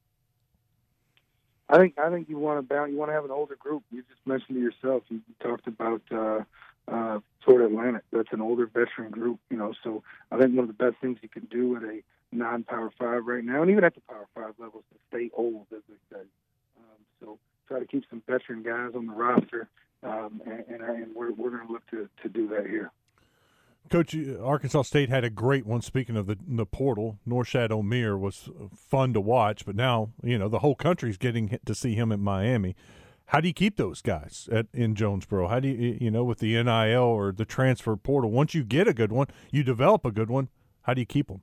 I 1.69 1.77
think 1.77 1.97
I 1.99 2.09
think 2.09 2.27
you 2.29 2.37
want 2.37 2.57
to 2.57 2.61
balance. 2.63 2.91
You 2.91 2.97
want 2.97 3.09
to 3.09 3.13
have 3.13 3.25
an 3.25 3.31
older 3.31 3.55
group. 3.55 3.83
You 3.91 4.01
just 4.01 4.25
mentioned 4.25 4.57
it 4.57 4.61
yourself. 4.61 5.03
You, 5.07 5.21
you 5.27 5.35
talked 5.39 5.67
about 5.67 6.01
uh, 6.11 6.43
uh, 6.87 7.19
Florida 7.45 7.67
Atlantic. 7.67 8.03
That's 8.11 8.29
an 8.31 8.41
older 8.41 8.65
veteran 8.65 9.11
group, 9.11 9.39
you 9.49 9.57
know. 9.57 9.73
So 9.83 10.03
I 10.31 10.37
think 10.37 10.55
one 10.55 10.67
of 10.67 10.67
the 10.67 10.73
best 10.83 10.95
things 10.99 11.19
you 11.21 11.29
can 11.29 11.45
do 11.45 11.75
at 11.77 11.83
a 11.83 12.01
non-power 12.31 12.91
five 12.97 13.25
right 13.25 13.43
now, 13.43 13.61
and 13.61 13.71
even 13.71 13.83
at 13.83 13.95
the 13.95 14.01
power 14.01 14.27
five 14.33 14.53
level, 14.57 14.79
is 14.79 14.85
to 14.93 14.99
stay 15.09 15.29
old, 15.35 15.67
as 15.71 15.81
they 15.87 16.15
say. 16.15 16.21
Um, 16.77 16.99
so 17.21 17.39
try 17.69 17.79
to 17.79 17.85
keep 17.85 18.03
some 18.09 18.21
veteran 18.27 18.63
guys 18.63 18.91
on 18.95 19.05
the 19.05 19.13
roster, 19.13 19.69
um, 20.03 20.41
and, 20.45 20.63
and, 20.67 20.81
and 20.81 21.15
we're 21.15 21.31
we're 21.31 21.51
going 21.51 21.65
to 21.65 21.71
look 21.71 21.85
to 21.91 22.09
to 22.23 22.29
do 22.29 22.47
that 22.49 22.65
here. 22.67 22.91
Coach, 23.89 24.15
Arkansas 24.43 24.83
State 24.83 25.09
had 25.09 25.23
a 25.23 25.29
great 25.29 25.65
one. 25.65 25.81
Speaking 25.81 26.15
of 26.15 26.27
the, 26.27 26.37
the 26.47 26.65
portal, 26.65 27.17
Norchad 27.27 27.69
Omier 27.69 28.19
was 28.19 28.49
fun 28.75 29.13
to 29.13 29.21
watch, 29.21 29.65
but 29.65 29.75
now 29.75 30.11
you 30.23 30.37
know 30.37 30.49
the 30.49 30.59
whole 30.59 30.75
country's 30.75 31.17
getting 31.17 31.57
to 31.65 31.75
see 31.75 31.95
him 31.95 32.11
at 32.11 32.19
Miami. 32.19 32.75
How 33.27 33.39
do 33.39 33.47
you 33.47 33.53
keep 33.53 33.77
those 33.77 34.01
guys 34.01 34.49
at 34.51 34.65
in 34.73 34.95
Jonesboro? 34.95 35.47
How 35.47 35.59
do 35.59 35.67
you 35.67 35.97
you 36.01 36.11
know 36.11 36.23
with 36.23 36.39
the 36.39 36.61
NIL 36.61 37.01
or 37.01 37.31
the 37.31 37.45
transfer 37.45 37.95
portal? 37.95 38.31
Once 38.31 38.53
you 38.53 38.63
get 38.63 38.87
a 38.87 38.93
good 38.93 39.11
one, 39.11 39.27
you 39.51 39.63
develop 39.63 40.03
a 40.05 40.11
good 40.11 40.29
one. 40.29 40.49
How 40.83 40.93
do 40.93 41.01
you 41.01 41.05
keep 41.05 41.27
them? 41.27 41.41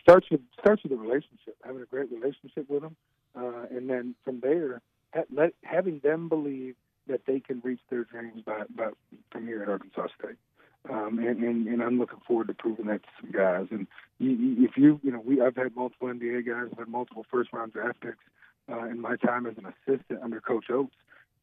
Starts 0.00 0.26
with 0.30 0.40
starts 0.58 0.82
with 0.82 0.92
a 0.92 0.96
relationship, 0.96 1.56
having 1.62 1.82
a 1.82 1.86
great 1.86 2.10
relationship 2.10 2.68
with 2.68 2.82
them, 2.82 2.96
uh, 3.36 3.66
and 3.70 3.88
then 3.88 4.14
from 4.24 4.40
there, 4.40 4.80
let, 5.30 5.54
having 5.62 6.00
them 6.00 6.28
believe 6.28 6.74
that 7.08 7.22
they 7.26 7.40
can 7.40 7.60
reach 7.64 7.80
their 7.90 8.04
dreams 8.04 8.42
by, 8.44 8.62
by 8.74 8.90
from 9.30 9.46
here 9.46 9.62
at 9.62 9.68
Arkansas 9.68 10.08
State. 10.18 10.36
Um, 10.88 11.18
and, 11.18 11.42
and, 11.42 11.66
and 11.66 11.82
I'm 11.82 11.98
looking 11.98 12.20
forward 12.26 12.48
to 12.48 12.54
proving 12.54 12.86
that 12.86 13.02
to 13.02 13.08
some 13.20 13.30
guys. 13.30 13.66
And 13.70 13.86
you, 14.18 14.30
you, 14.30 14.64
if 14.64 14.76
you, 14.76 15.00
you 15.02 15.10
know, 15.10 15.20
we 15.24 15.40
I've 15.40 15.56
had 15.56 15.74
multiple 15.74 16.08
NBA 16.08 16.46
guys, 16.46 16.68
I've 16.72 16.78
had 16.78 16.88
multiple 16.88 17.26
first 17.30 17.52
round 17.52 17.72
draft 17.72 18.00
picks 18.00 18.18
uh, 18.70 18.84
in 18.84 19.00
my 19.00 19.16
time 19.16 19.46
as 19.46 19.54
an 19.58 19.66
assistant 19.66 20.22
under 20.22 20.40
Coach 20.40 20.66
Oats. 20.70 20.94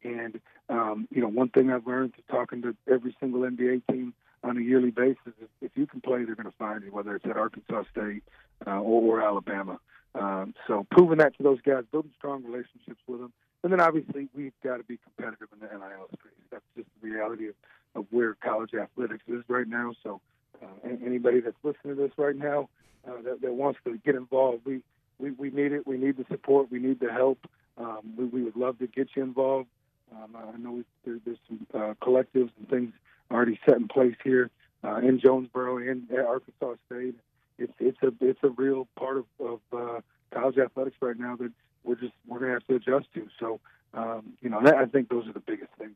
And 0.03 0.39
um, 0.69 1.07
you 1.11 1.21
know, 1.21 1.27
one 1.27 1.49
thing 1.49 1.71
I've 1.71 1.85
learned 1.85 2.13
to 2.15 2.21
talking 2.31 2.61
to 2.61 2.75
every 2.91 3.15
single 3.19 3.41
NBA 3.41 3.83
team 3.91 4.13
on 4.43 4.57
a 4.57 4.61
yearly 4.61 4.91
basis 4.91 5.33
is 5.41 5.49
if 5.61 5.71
you 5.75 5.87
can 5.87 6.01
play, 6.01 6.23
they're 6.23 6.35
going 6.35 6.49
to 6.49 6.57
find 6.57 6.83
you, 6.83 6.91
whether 6.91 7.15
it's 7.15 7.25
at 7.25 7.37
Arkansas 7.37 7.83
State 7.91 8.23
uh, 8.65 8.79
or, 8.79 9.19
or 9.19 9.21
Alabama. 9.21 9.79
Um, 10.13 10.53
so 10.67 10.85
proving 10.91 11.17
that 11.17 11.35
to 11.37 11.43
those 11.43 11.59
guys, 11.61 11.83
building 11.91 12.11
strong 12.17 12.43
relationships 12.43 13.01
with 13.07 13.19
them, 13.19 13.33
and 13.65 13.73
then 13.73 13.81
obviously 13.81 14.29
we've 14.35 14.53
got 14.63 14.77
to 14.77 14.83
be 14.83 14.99
competitive 15.03 15.47
in 15.51 15.59
the 15.59 15.65
NIL 15.65 16.05
space. 16.09 16.45
That's 16.51 16.63
just 16.77 16.87
the 17.01 17.09
reality 17.09 17.47
of, 17.47 17.55
of 17.95 18.05
where 18.11 18.35
college 18.35 18.75
athletics 18.75 19.23
is 19.27 19.43
right 19.47 19.67
now. 19.67 19.93
So 20.03 20.21
uh, 20.63 20.67
anybody 21.03 21.39
that's 21.39 21.57
listening 21.63 21.95
to 21.95 22.03
this 22.03 22.11
right 22.15 22.35
now 22.35 22.69
uh, 23.07 23.23
that, 23.23 23.41
that 23.41 23.53
wants 23.53 23.79
to 23.85 23.97
get 24.05 24.13
involved, 24.13 24.61
we 24.65 24.81
we, 25.17 25.31
we 25.31 25.49
need 25.49 25.71
it. 25.71 25.87
We 25.87 25.97
need 25.97 26.17
the 26.17 26.25
support. 26.29 26.69
We 26.69 26.77
need 26.77 26.99
the 26.99 27.11
help. 27.11 27.39
Um, 27.79 28.01
we, 28.15 28.25
we 28.25 28.43
would 28.43 28.55
love 28.55 28.77
to 28.79 28.87
get 28.87 29.07
you 29.15 29.23
involved. 29.23 29.69
Um, 30.15 30.35
I 30.35 30.57
know 30.57 30.83
there, 31.03 31.17
there's 31.25 31.37
some 31.47 31.65
uh, 31.73 31.93
collectives 32.05 32.51
and 32.59 32.69
things 32.69 32.93
already 33.31 33.59
set 33.65 33.77
in 33.77 33.87
place 33.87 34.15
here 34.23 34.51
uh, 34.83 34.97
in 34.97 35.19
Jonesboro 35.19 35.77
and 35.77 36.11
at 36.11 36.19
Arkansas 36.19 36.75
State. 36.85 37.15
It's 37.57 37.73
it's 37.79 37.97
a 38.03 38.11
it's 38.21 38.43
a 38.43 38.49
real 38.49 38.87
part 38.95 39.17
of, 39.17 39.25
of 39.39 39.59
uh, 39.75 40.01
college 40.31 40.59
athletics 40.59 40.97
right 41.01 41.17
now 41.17 41.35
that 41.37 41.51
we're 41.85 41.95
just 41.95 42.13
we're 42.27 42.39
going 42.39 42.49
to 42.49 42.53
have 42.53 42.67
to 42.67 42.75
adjust 42.75 43.13
to. 43.13 43.27
So 43.39 43.59
um, 43.93 44.33
you 44.41 44.49
know, 44.49 44.61
that, 44.63 44.75
I 44.75 44.85
think 44.85 45.09
those 45.09 45.27
are 45.27 45.33
the 45.33 45.39
biggest 45.39 45.71
things. 45.77 45.93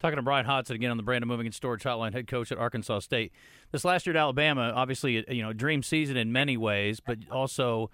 Talking 0.00 0.16
to 0.16 0.22
Bryan 0.22 0.46
Hodgson 0.46 0.76
again 0.76 0.92
on 0.92 0.96
the 0.96 1.02
Brandon 1.02 1.28
Moving 1.28 1.46
and 1.46 1.54
Storage 1.54 1.82
Hotline, 1.82 2.12
head 2.12 2.28
coach 2.28 2.52
at 2.52 2.58
Arkansas 2.58 3.00
State. 3.00 3.32
This 3.72 3.84
last 3.84 4.06
year 4.06 4.16
at 4.16 4.20
Alabama, 4.20 4.72
obviously, 4.74 5.24
you 5.28 5.42
know, 5.42 5.52
dream 5.52 5.82
season 5.82 6.16
in 6.16 6.32
many 6.32 6.56
ways, 6.56 7.00
but 7.00 7.18
also 7.32 7.90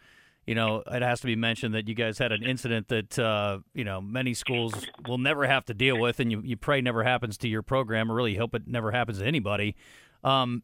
you 0.46 0.54
know, 0.54 0.82
it 0.86 1.02
has 1.02 1.20
to 1.20 1.26
be 1.26 1.36
mentioned 1.36 1.74
that 1.74 1.88
you 1.88 1.94
guys 1.94 2.18
had 2.18 2.30
an 2.30 2.42
incident 2.42 2.88
that, 2.88 3.18
uh, 3.18 3.58
you 3.72 3.84
know, 3.84 4.00
many 4.00 4.34
schools 4.34 4.74
will 5.08 5.18
never 5.18 5.46
have 5.46 5.64
to 5.66 5.74
deal 5.74 5.98
with, 5.98 6.20
and 6.20 6.30
you, 6.30 6.42
you 6.44 6.56
pray 6.56 6.80
never 6.80 7.02
happens 7.02 7.38
to 7.38 7.48
your 7.48 7.62
program, 7.62 8.10
or 8.10 8.14
really 8.14 8.36
hope 8.36 8.54
it 8.54 8.66
never 8.66 8.90
happens 8.90 9.20
to 9.20 9.26
anybody. 9.26 9.74
Um, 10.22 10.62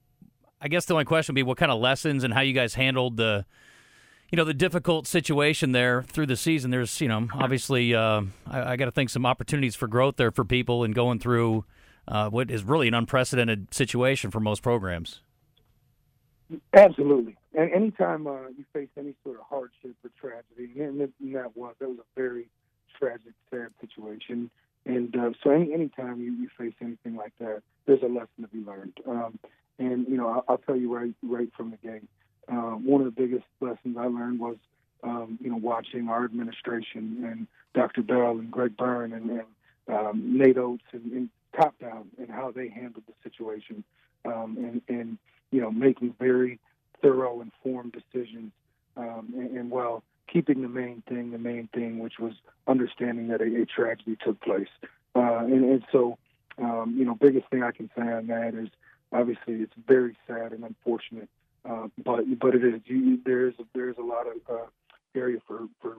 I 0.61 0.69
guess 0.69 0.85
the 0.85 0.93
only 0.93 1.07
question 1.07 1.33
would 1.33 1.39
be 1.39 1.43
what 1.43 1.57
kind 1.57 1.73
of 1.73 1.81
lessons 1.81 2.25
and 2.25 2.35
how 2.35 2.43
you 2.43 2.53
guys 2.53 2.75
handled 2.75 3.17
the, 3.17 3.47
you 4.31 4.37
know 4.37 4.45
the 4.45 4.55
difficult 4.55 5.07
situation 5.07 5.73
there 5.73 6.03
through 6.03 6.27
the 6.27 6.37
season. 6.37 6.71
There's 6.71 7.01
you 7.01 7.09
know 7.09 7.29
obviously 7.35 7.95
uh, 7.95 8.23
I, 8.47 8.73
I 8.73 8.77
got 8.77 8.87
to 8.87 8.91
think 8.91 9.11
some 9.11 9.27
opportunities 9.27 9.75
for 9.75 9.89
growth 9.89 10.17
there 10.17 10.31
for 10.31 10.45
people 10.45 10.85
and 10.85 10.95
going 10.95 11.19
through 11.19 11.65
uh, 12.07 12.31
what 12.31 12.51
is 12.51 12.63
really 12.65 12.89
an 12.89 12.95
unprecedented 12.95 13.75
situation 13.75 14.31
for 14.31 14.41
most 14.41 14.63
programs. 14.63 15.21
Absolutely, 16.73 17.37
and 17.55 17.73
anytime 17.73 18.27
uh, 18.27 18.49
you 18.57 18.65
face 18.73 18.89
any 18.97 19.15
sort 19.25 19.39
of 19.39 19.47
hardship 19.49 19.97
or 20.05 20.11
tragedy, 20.21 20.81
and, 20.81 21.01
that 21.01 21.57
was 21.57 21.75
that 21.81 21.89
was 21.89 21.99
a 21.99 22.21
very 22.21 22.49
tragic, 22.99 23.33
sad 23.51 23.69
situation. 23.81 24.51
And 24.87 25.15
uh, 25.15 25.31
so, 25.43 25.51
any 25.51 25.73
anytime 25.73 26.21
you, 26.21 26.33
you 26.33 26.49
face 26.57 26.75
anything 26.81 27.17
like 27.17 27.33
that, 27.39 27.63
there's 27.87 28.03
a 28.03 28.07
lesson 28.07 28.43
to 28.43 28.49
be 28.49 28.65
learned. 28.65 28.95
Um, 29.07 29.39
and 29.79 30.07
you 30.09 30.17
know, 30.17 30.29
I'll, 30.29 30.45
I'll 30.49 30.59
tell 30.59 30.77
you 30.77 30.95
right 30.95 31.15
right 31.23 31.49
from 31.57 31.71
the 31.71 31.77
gate, 31.77 32.09
uh, 32.49 32.73
one 32.77 33.01
of 33.01 33.07
the 33.07 33.21
biggest 33.21 33.45
lessons 33.61 33.97
I 33.99 34.07
learned 34.07 34.41
was, 34.41 34.57
um, 35.03 35.39
you 35.41 35.51
know, 35.51 35.57
watching 35.57 36.09
our 36.09 36.25
administration 36.25 37.25
and 37.25 37.47
Dr. 37.75 38.03
Bell 38.03 38.33
and 38.33 38.51
Greg 38.51 38.77
Byrne 38.77 39.13
and, 39.13 39.31
and 39.31 39.45
um, 39.89 40.39
Nate 40.39 40.59
Oats 40.59 40.85
and, 40.93 41.13
and 41.13 41.31
top 41.57 41.79
down 41.79 42.09
and 42.19 42.31
how 42.31 42.51
they 42.51 42.69
handled 42.69 43.05
the 43.07 43.15
situation, 43.23 43.85
um, 44.25 44.57
and, 44.59 44.83
and 44.89 45.19
you 45.51 45.61
know, 45.61 45.71
making 45.71 46.15
very 46.19 46.59
thorough, 47.03 47.41
informed 47.41 47.93
decisions, 47.93 48.53
um, 48.97 49.33
and, 49.37 49.57
and 49.57 49.71
while 49.71 50.03
keeping 50.33 50.63
the 50.63 50.69
main 50.69 51.03
thing, 51.09 51.31
the 51.31 51.39
main 51.39 51.69
thing, 51.75 51.99
which 51.99 52.19
was 52.19 52.35
understanding 52.67 53.29
that 53.29 53.41
a, 53.41 53.63
a 53.63 53.67
tragedy 53.67 54.17
took 54.25 54.41
place. 54.41 54.69
Uh, 55.15 55.39
and, 55.39 55.65
and 55.65 55.85
so, 55.91 56.19
um, 56.59 56.95
you 56.97 57.05
know, 57.05 57.15
biggest 57.15 57.49
thing 57.51 57.63
I 57.63 57.73
can 57.73 57.91
say 57.97 58.03
on 58.03 58.29
that 58.29 58.55
is 58.55 58.69
obviously 59.13 59.55
it's 59.55 59.73
very 59.87 60.17
sad 60.27 60.53
and 60.53 60.65
unfortunate, 60.65 61.29
uh, 61.69 61.89
but 62.05 62.25
but 62.39 62.55
it 62.55 62.65
is 62.65 62.81
there's 63.25 63.55
there's 63.75 63.97
a 63.99 64.03
lot 64.03 64.27
of 64.27 64.37
uh, 64.49 64.67
area 65.15 65.39
for 65.47 65.61
for 65.81 65.97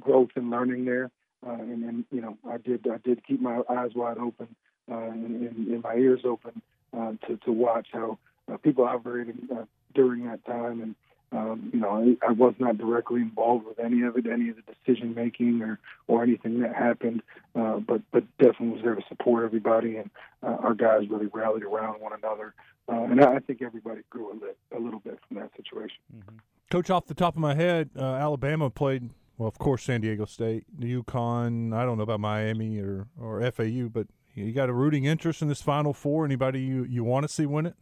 growth 0.00 0.30
and 0.36 0.50
learning 0.50 0.84
there, 0.84 1.10
uh, 1.46 1.52
and, 1.52 1.84
and 1.84 2.04
you 2.10 2.20
know 2.20 2.36
I 2.48 2.58
did 2.58 2.86
I 2.88 2.98
did 2.98 3.24
keep 3.26 3.40
my 3.40 3.62
eyes 3.68 3.92
wide 3.94 4.18
open 4.18 4.54
uh, 4.90 4.96
and, 4.96 5.48
and, 5.48 5.68
and 5.68 5.82
my 5.82 5.94
ears 5.94 6.20
open 6.24 6.60
uh, 6.96 7.12
to 7.26 7.36
to 7.44 7.52
watch 7.52 7.88
how 7.92 8.18
uh, 8.52 8.56
people 8.58 8.84
operated 8.84 9.48
uh, 9.52 9.64
during 9.94 10.26
that 10.26 10.44
time 10.44 10.80
and 10.80 10.94
um, 11.34 11.70
you 11.72 11.80
know, 11.80 12.16
I, 12.22 12.28
I 12.28 12.32
was 12.32 12.54
not 12.58 12.78
directly 12.78 13.20
involved 13.20 13.66
with 13.66 13.78
any 13.80 14.02
of 14.02 14.16
it, 14.16 14.26
any 14.26 14.50
of 14.50 14.56
the 14.56 14.62
decision 14.62 15.14
making 15.14 15.62
or 15.62 15.80
or 16.06 16.22
anything 16.22 16.60
that 16.60 16.74
happened, 16.74 17.22
uh, 17.56 17.78
but 17.78 18.02
but 18.12 18.24
definitely 18.38 18.68
was 18.68 18.82
there 18.82 18.94
to 18.94 19.02
support 19.08 19.44
everybody, 19.44 19.96
and 19.96 20.10
uh, 20.42 20.56
our 20.60 20.74
guys 20.74 21.08
really 21.10 21.28
rallied 21.32 21.64
around 21.64 22.00
one 22.00 22.12
another, 22.12 22.54
uh, 22.88 23.02
and 23.02 23.20
I, 23.20 23.34
I 23.34 23.38
think 23.40 23.62
everybody 23.62 24.02
grew 24.10 24.30
a, 24.30 24.34
lit, 24.34 24.56
a 24.76 24.78
little 24.78 25.00
bit 25.00 25.18
from 25.26 25.38
that 25.38 25.50
situation. 25.56 25.98
Mm-hmm. 26.16 26.36
Coach, 26.70 26.90
off 26.90 27.06
the 27.06 27.14
top 27.14 27.34
of 27.34 27.40
my 27.40 27.54
head, 27.54 27.90
uh, 27.98 28.02
Alabama 28.02 28.70
played 28.70 29.10
well, 29.36 29.48
of 29.48 29.58
course, 29.58 29.82
San 29.82 30.00
Diego 30.00 30.26
State, 30.26 30.64
UConn. 30.78 31.74
I 31.74 31.84
don't 31.84 31.96
know 31.96 32.04
about 32.04 32.20
Miami 32.20 32.78
or 32.78 33.08
or 33.20 33.50
FAU, 33.50 33.88
but 33.92 34.06
you 34.34 34.52
got 34.52 34.68
a 34.68 34.72
rooting 34.72 35.04
interest 35.04 35.42
in 35.42 35.48
this 35.48 35.62
Final 35.62 35.92
Four. 35.92 36.24
Anybody 36.24 36.60
you 36.60 36.84
you 36.84 37.02
want 37.02 37.24
to 37.24 37.28
see 37.28 37.46
win 37.46 37.66
it? 37.66 37.74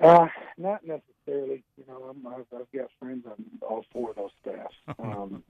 Uh, 0.00 0.28
not 0.58 0.82
necessarily. 0.84 1.62
You 1.76 1.84
know, 1.88 2.10
I'm, 2.10 2.26
I've, 2.26 2.46
I've 2.54 2.72
got 2.74 2.90
friends 3.00 3.24
on 3.26 3.44
all 3.62 3.84
four 3.92 4.10
of 4.10 4.16
those 4.16 4.30
staffs, 4.42 4.74
um, 4.98 5.42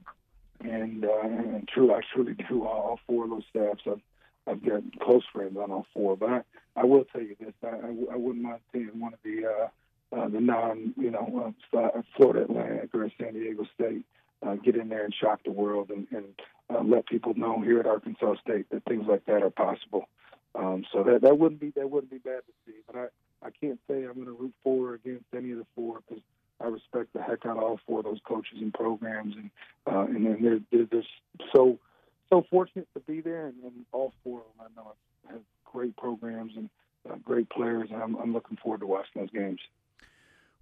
and, 0.61 1.05
uh, 1.05 1.21
and 1.21 1.67
true, 1.67 1.93
I 1.93 2.01
truly 2.13 2.35
do 2.49 2.65
all 2.65 2.99
four 3.07 3.25
of 3.25 3.29
those 3.31 3.43
staffs. 3.49 3.81
I've, 3.87 4.01
I've 4.47 4.65
got 4.65 4.81
close 5.01 5.23
friends 5.33 5.57
on 5.57 5.71
all 5.71 5.85
four, 5.93 6.15
but 6.15 6.29
I, 6.29 6.41
I 6.75 6.85
will 6.85 7.05
tell 7.05 7.21
you 7.21 7.35
this: 7.39 7.53
I, 7.63 7.67
I, 7.67 8.13
I 8.13 8.15
wouldn't 8.15 8.43
mind 8.43 8.59
seeing 8.71 8.99
one 8.99 9.13
of 9.13 9.19
the 9.23 9.45
uh, 9.45 9.67
uh, 10.11 10.27
the 10.27 10.39
non, 10.39 10.93
you 10.97 11.11
know, 11.11 11.53
uh, 11.77 12.01
Florida 12.15 12.43
Atlantic 12.43 12.89
or 12.93 13.09
San 13.19 13.33
Diego 13.33 13.65
State 13.75 14.05
uh, 14.45 14.55
get 14.55 14.75
in 14.75 14.89
there 14.89 15.05
and 15.05 15.13
shock 15.13 15.41
the 15.43 15.51
world 15.51 15.91
and, 15.91 16.07
and 16.11 16.25
uh, 16.73 16.81
let 16.83 17.05
people 17.05 17.33
know 17.35 17.61
here 17.61 17.79
at 17.79 17.85
Arkansas 17.85 18.35
State 18.41 18.69
that 18.71 18.83
things 18.85 19.05
like 19.07 19.25
that 19.25 19.43
are 19.43 19.49
possible. 19.49 20.07
Um, 20.55 20.83
so 20.91 21.03
that 21.03 21.21
that 21.21 21.37
wouldn't 21.37 21.61
be 21.61 21.71
that 21.75 21.89
wouldn't 21.89 22.11
be 22.11 22.17
bad 22.17 22.41
to 22.47 22.53
see, 22.65 22.77
but 22.87 22.95
I 22.95 23.05
I 23.43 23.49
can't 23.49 23.79
say 23.87 24.03
I'm 24.03 24.15
going 24.15 24.25
to 24.25 24.31
root 24.31 24.53
for 24.63 24.89
or 24.89 24.93
against 24.95 25.25
any 25.35 25.51
of 25.51 25.59
the 25.59 25.65
four 25.75 26.01
because 26.07 26.23
I 26.61 26.67
respect 26.67 27.13
the 27.13 27.21
heck 27.21 27.45
out 27.45 27.57
of 27.57 27.63
all 27.63 27.79
four 27.87 27.99
of 27.99 28.05
those 28.05 28.19
coaches 28.27 28.57
and 28.61 28.73
programs, 28.73 29.35
and 29.35 29.49
uh, 29.87 30.01
and 30.01 30.25
then 30.25 30.37
they're, 30.41 30.59
they're 30.71 31.01
just 31.01 31.11
so 31.55 31.79
so 32.29 32.45
fortunate 32.49 32.87
to 32.93 32.99
be 33.01 33.21
there, 33.21 33.47
and, 33.47 33.55
and 33.63 33.85
all 33.91 34.13
four 34.23 34.39
of 34.39 34.45
them 34.57 34.67
I 34.77 34.81
know 34.81 34.93
have 35.29 35.41
great 35.65 35.95
programs 35.95 36.53
and 36.55 36.69
uh, 37.09 37.15
great 37.23 37.49
players, 37.49 37.89
and 37.91 38.01
I'm, 38.01 38.15
I'm 38.15 38.33
looking 38.33 38.57
forward 38.57 38.81
to 38.81 38.87
watching 38.87 39.21
those 39.21 39.31
games. 39.31 39.59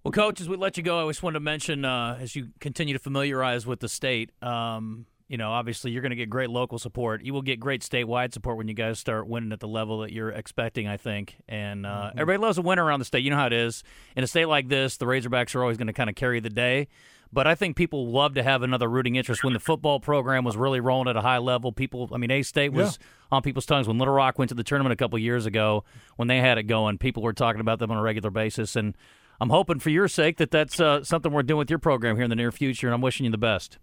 Well, 0.04 0.12
coach, 0.12 0.40
as 0.40 0.48
we 0.48 0.56
let 0.56 0.76
you 0.76 0.82
go, 0.82 1.06
I 1.06 1.10
just 1.10 1.22
wanted 1.22 1.34
to 1.34 1.40
mention 1.40 1.84
uh, 1.84 2.16
as 2.20 2.36
you 2.36 2.50
continue 2.60 2.94
to 2.94 3.00
familiarize 3.00 3.66
with 3.66 3.80
the 3.80 3.88
state. 3.88 4.30
Um, 4.42 5.06
you 5.28 5.36
know, 5.36 5.50
obviously 5.50 5.90
you're 5.90 6.00
going 6.00 6.10
to 6.10 6.16
get 6.16 6.30
great 6.30 6.48
local 6.48 6.78
support. 6.78 7.22
You 7.22 7.34
will 7.34 7.42
get 7.42 7.60
great 7.60 7.82
statewide 7.82 8.32
support 8.32 8.56
when 8.56 8.66
you 8.66 8.74
guys 8.74 8.98
start 8.98 9.28
winning 9.28 9.52
at 9.52 9.60
the 9.60 9.68
level 9.68 10.00
that 10.00 10.12
you're 10.12 10.30
expecting, 10.30 10.88
I 10.88 10.96
think. 10.96 11.36
And 11.46 11.84
uh, 11.84 11.90
mm-hmm. 11.90 12.18
everybody 12.18 12.42
loves 12.42 12.56
a 12.56 12.62
winner 12.62 12.84
around 12.84 13.00
the 13.00 13.04
state. 13.04 13.22
You 13.22 13.30
know 13.30 13.36
how 13.36 13.46
it 13.46 13.52
is. 13.52 13.84
In 14.16 14.24
a 14.24 14.26
state 14.26 14.46
like 14.46 14.68
this, 14.68 14.96
the 14.96 15.04
Razorbacks 15.04 15.54
are 15.54 15.60
always 15.60 15.76
going 15.76 15.88
to 15.88 15.92
kind 15.92 16.08
of 16.08 16.16
carry 16.16 16.40
the 16.40 16.50
day. 16.50 16.88
But 17.30 17.46
I 17.46 17.54
think 17.54 17.76
people 17.76 18.10
love 18.10 18.34
to 18.34 18.42
have 18.42 18.62
another 18.62 18.88
rooting 18.88 19.16
interest 19.16 19.44
when 19.44 19.52
the 19.52 19.60
football 19.60 20.00
program 20.00 20.44
was 20.44 20.56
really 20.56 20.80
rolling 20.80 21.08
at 21.08 21.16
a 21.16 21.20
high 21.20 21.36
level. 21.36 21.72
People, 21.72 22.08
I 22.10 22.16
mean, 22.16 22.30
A 22.30 22.42
State 22.42 22.72
was 22.72 22.98
yeah. 22.98 23.36
on 23.36 23.42
people's 23.42 23.66
tongues 23.66 23.86
when 23.86 23.98
Little 23.98 24.14
Rock 24.14 24.38
went 24.38 24.48
to 24.48 24.54
the 24.54 24.64
tournament 24.64 24.94
a 24.94 24.96
couple 24.96 25.18
years 25.18 25.44
ago. 25.44 25.84
When 26.16 26.28
they 26.28 26.38
had 26.38 26.56
it 26.56 26.62
going, 26.62 26.96
people 26.96 27.22
were 27.22 27.34
talking 27.34 27.60
about 27.60 27.80
them 27.80 27.90
on 27.90 27.98
a 27.98 28.02
regular 28.02 28.30
basis. 28.30 28.76
And 28.76 28.96
I'm 29.42 29.50
hoping 29.50 29.78
for 29.78 29.90
your 29.90 30.08
sake 30.08 30.38
that 30.38 30.50
that's 30.50 30.80
uh, 30.80 31.04
something 31.04 31.30
we're 31.30 31.42
doing 31.42 31.58
with 31.58 31.68
your 31.68 31.78
program 31.78 32.16
here 32.16 32.24
in 32.24 32.30
the 32.30 32.36
near 32.36 32.50
future. 32.50 32.86
And 32.86 32.94
I'm 32.94 33.02
wishing 33.02 33.26
you 33.26 33.30
the 33.30 33.36
best. 33.36 33.78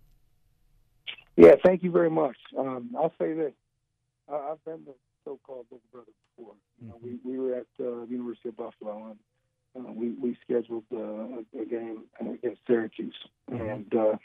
Yeah, 1.37 1.55
thank 1.63 1.83
you 1.83 1.91
very 1.91 2.09
much. 2.09 2.37
Um, 2.57 2.95
I'll 2.97 3.13
say 3.19 3.33
this: 3.33 3.53
I, 4.31 4.35
I've 4.35 4.63
been 4.65 4.85
the 4.85 4.93
so-called 5.23 5.65
big 5.69 5.79
brother 5.91 6.11
before. 6.37 6.53
You 6.81 6.89
know, 6.89 6.99
we 7.01 7.19
we 7.23 7.39
were 7.39 7.55
at 7.55 7.67
uh, 7.79 8.05
the 8.05 8.07
University 8.09 8.49
of 8.49 8.57
Buffalo 8.57 9.07
and 9.07 9.19
uh, 9.77 9.91
we 9.91 10.11
we 10.11 10.37
scheduled 10.43 10.85
uh, 10.93 10.97
a, 10.97 11.61
a 11.61 11.65
game 11.65 12.03
against 12.19 12.61
Syracuse, 12.67 13.15
mm-hmm. 13.51 13.69
and 13.69 13.95
uh, 13.95 14.17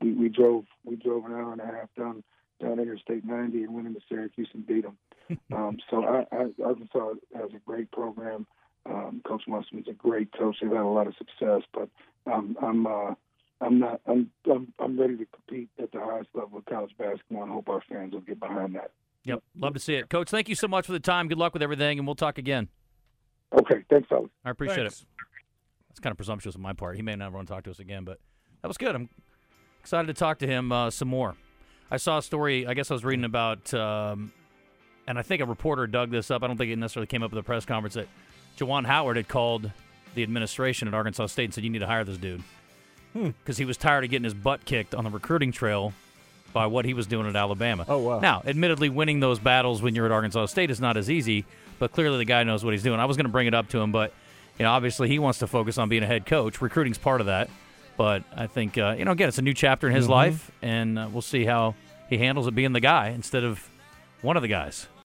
we 0.00 0.12
we 0.12 0.28
drove 0.28 0.64
we 0.84 0.96
drove 0.96 1.26
an 1.26 1.32
hour 1.32 1.52
and 1.52 1.60
a 1.60 1.66
half 1.66 1.88
down 1.96 2.22
down 2.60 2.78
Interstate 2.78 3.24
90 3.24 3.64
and 3.64 3.74
went 3.74 3.86
into 3.86 4.00
Syracuse 4.08 4.48
and 4.54 4.66
beat 4.66 4.84
them. 4.84 4.96
um, 5.52 5.78
so 5.90 6.04
I, 6.04 6.24
I, 6.34 6.46
Arkansas 6.64 7.14
has 7.34 7.50
a 7.54 7.58
great 7.66 7.90
program. 7.90 8.46
Um, 8.86 9.22
coach 9.26 9.42
Musselman's 9.48 9.88
a 9.88 9.92
great 9.92 10.30
coach. 10.32 10.56
They've 10.60 10.70
had 10.70 10.80
a 10.80 10.86
lot 10.86 11.06
of 11.06 11.14
success, 11.16 11.62
but 11.72 11.88
um, 12.30 12.56
I'm 12.62 12.86
uh, 12.86 13.14
I'm 13.64 13.78
not. 13.78 14.00
I'm, 14.06 14.30
I'm. 14.50 14.72
I'm 14.78 15.00
ready 15.00 15.16
to 15.16 15.26
compete 15.26 15.70
at 15.82 15.90
the 15.92 16.00
highest 16.00 16.28
level 16.34 16.58
of 16.58 16.64
college 16.66 16.92
basketball, 16.98 17.44
and 17.44 17.52
hope 17.52 17.68
our 17.68 17.82
fans 17.88 18.12
will 18.12 18.20
get 18.20 18.38
behind 18.38 18.74
that. 18.74 18.90
Yep, 19.24 19.42
love 19.56 19.72
to 19.72 19.80
see 19.80 19.94
it, 19.94 20.10
Coach. 20.10 20.28
Thank 20.28 20.50
you 20.50 20.54
so 20.54 20.68
much 20.68 20.84
for 20.84 20.92
the 20.92 21.00
time. 21.00 21.28
Good 21.28 21.38
luck 21.38 21.54
with 21.54 21.62
everything, 21.62 21.98
and 21.98 22.06
we'll 22.06 22.14
talk 22.14 22.36
again. 22.36 22.68
Okay, 23.58 23.82
thanks, 23.88 24.06
fellas. 24.08 24.30
I 24.44 24.50
appreciate 24.50 24.82
thanks. 24.82 25.00
it. 25.00 25.06
That's 25.88 26.00
kind 26.00 26.10
of 26.10 26.18
presumptuous 26.18 26.54
on 26.56 26.60
my 26.62 26.74
part. 26.74 26.96
He 26.96 27.02
may 27.02 27.16
not 27.16 27.32
want 27.32 27.48
to 27.48 27.54
talk 27.54 27.64
to 27.64 27.70
us 27.70 27.78
again, 27.78 28.04
but 28.04 28.18
that 28.60 28.68
was 28.68 28.76
good. 28.76 28.94
I'm 28.94 29.08
excited 29.80 30.08
to 30.08 30.14
talk 30.14 30.40
to 30.40 30.46
him 30.46 30.72
uh, 30.72 30.90
some 30.90 31.08
more. 31.08 31.36
I 31.90 31.96
saw 31.96 32.18
a 32.18 32.22
story. 32.22 32.66
I 32.66 32.74
guess 32.74 32.90
I 32.90 32.94
was 32.94 33.04
reading 33.04 33.24
about, 33.24 33.72
um, 33.72 34.32
and 35.06 35.18
I 35.18 35.22
think 35.22 35.40
a 35.40 35.46
reporter 35.46 35.86
dug 35.86 36.10
this 36.10 36.30
up. 36.30 36.42
I 36.42 36.48
don't 36.48 36.58
think 36.58 36.70
it 36.70 36.76
necessarily 36.76 37.06
came 37.06 37.22
up 37.22 37.32
at 37.32 37.36
the 37.36 37.42
press 37.42 37.64
conference 37.64 37.94
that 37.94 38.08
Juwan 38.58 38.84
Howard 38.84 39.16
had 39.16 39.28
called 39.28 39.70
the 40.14 40.22
administration 40.22 40.88
at 40.88 40.94
Arkansas 40.94 41.26
State 41.26 41.44
and 41.44 41.54
said, 41.54 41.64
"You 41.64 41.70
need 41.70 41.78
to 41.78 41.86
hire 41.86 42.04
this 42.04 42.18
dude." 42.18 42.42
Because 43.14 43.56
hmm. 43.56 43.62
he 43.62 43.64
was 43.64 43.76
tired 43.76 44.04
of 44.04 44.10
getting 44.10 44.24
his 44.24 44.34
butt 44.34 44.64
kicked 44.64 44.94
on 44.94 45.04
the 45.04 45.10
recruiting 45.10 45.52
trail 45.52 45.94
by 46.52 46.66
what 46.66 46.84
he 46.84 46.94
was 46.94 47.06
doing 47.06 47.26
at 47.26 47.36
Alabama. 47.36 47.84
Oh 47.88 47.98
wow! 47.98 48.20
Now, 48.20 48.42
admittedly, 48.44 48.88
winning 48.88 49.20
those 49.20 49.38
battles 49.38 49.82
when 49.82 49.94
you're 49.94 50.06
at 50.06 50.12
Arkansas 50.12 50.46
State 50.46 50.70
is 50.70 50.80
not 50.80 50.96
as 50.96 51.10
easy, 51.10 51.44
but 51.78 51.92
clearly 51.92 52.18
the 52.18 52.24
guy 52.24 52.42
knows 52.44 52.64
what 52.64 52.72
he's 52.72 52.82
doing. 52.82 53.00
I 53.00 53.04
was 53.04 53.16
going 53.16 53.26
to 53.26 53.32
bring 53.32 53.46
it 53.46 53.54
up 53.54 53.68
to 53.70 53.78
him, 53.78 53.92
but 53.92 54.12
you 54.58 54.64
know, 54.64 54.70
obviously 54.70 55.08
he 55.08 55.18
wants 55.18 55.38
to 55.40 55.46
focus 55.46 55.78
on 55.78 55.88
being 55.88 56.02
a 56.02 56.06
head 56.06 56.26
coach. 56.26 56.60
Recruiting's 56.60 56.98
part 56.98 57.20
of 57.20 57.26
that, 57.26 57.50
but 57.96 58.22
I 58.34 58.46
think 58.46 58.78
uh, 58.78 58.94
you 58.98 59.04
know, 59.04 59.12
again, 59.12 59.28
it's 59.28 59.38
a 59.38 59.42
new 59.42 59.54
chapter 59.54 59.88
in 59.88 59.94
his 59.94 60.04
mm-hmm. 60.04 60.12
life, 60.12 60.50
and 60.62 60.98
uh, 60.98 61.08
we'll 61.12 61.22
see 61.22 61.44
how 61.44 61.74
he 62.08 62.18
handles 62.18 62.46
it 62.46 62.54
being 62.54 62.72
the 62.72 62.80
guy 62.80 63.08
instead 63.08 63.44
of 63.44 63.68
one 64.22 64.36
of 64.36 64.42
the 64.42 64.48
guys. 64.48 64.86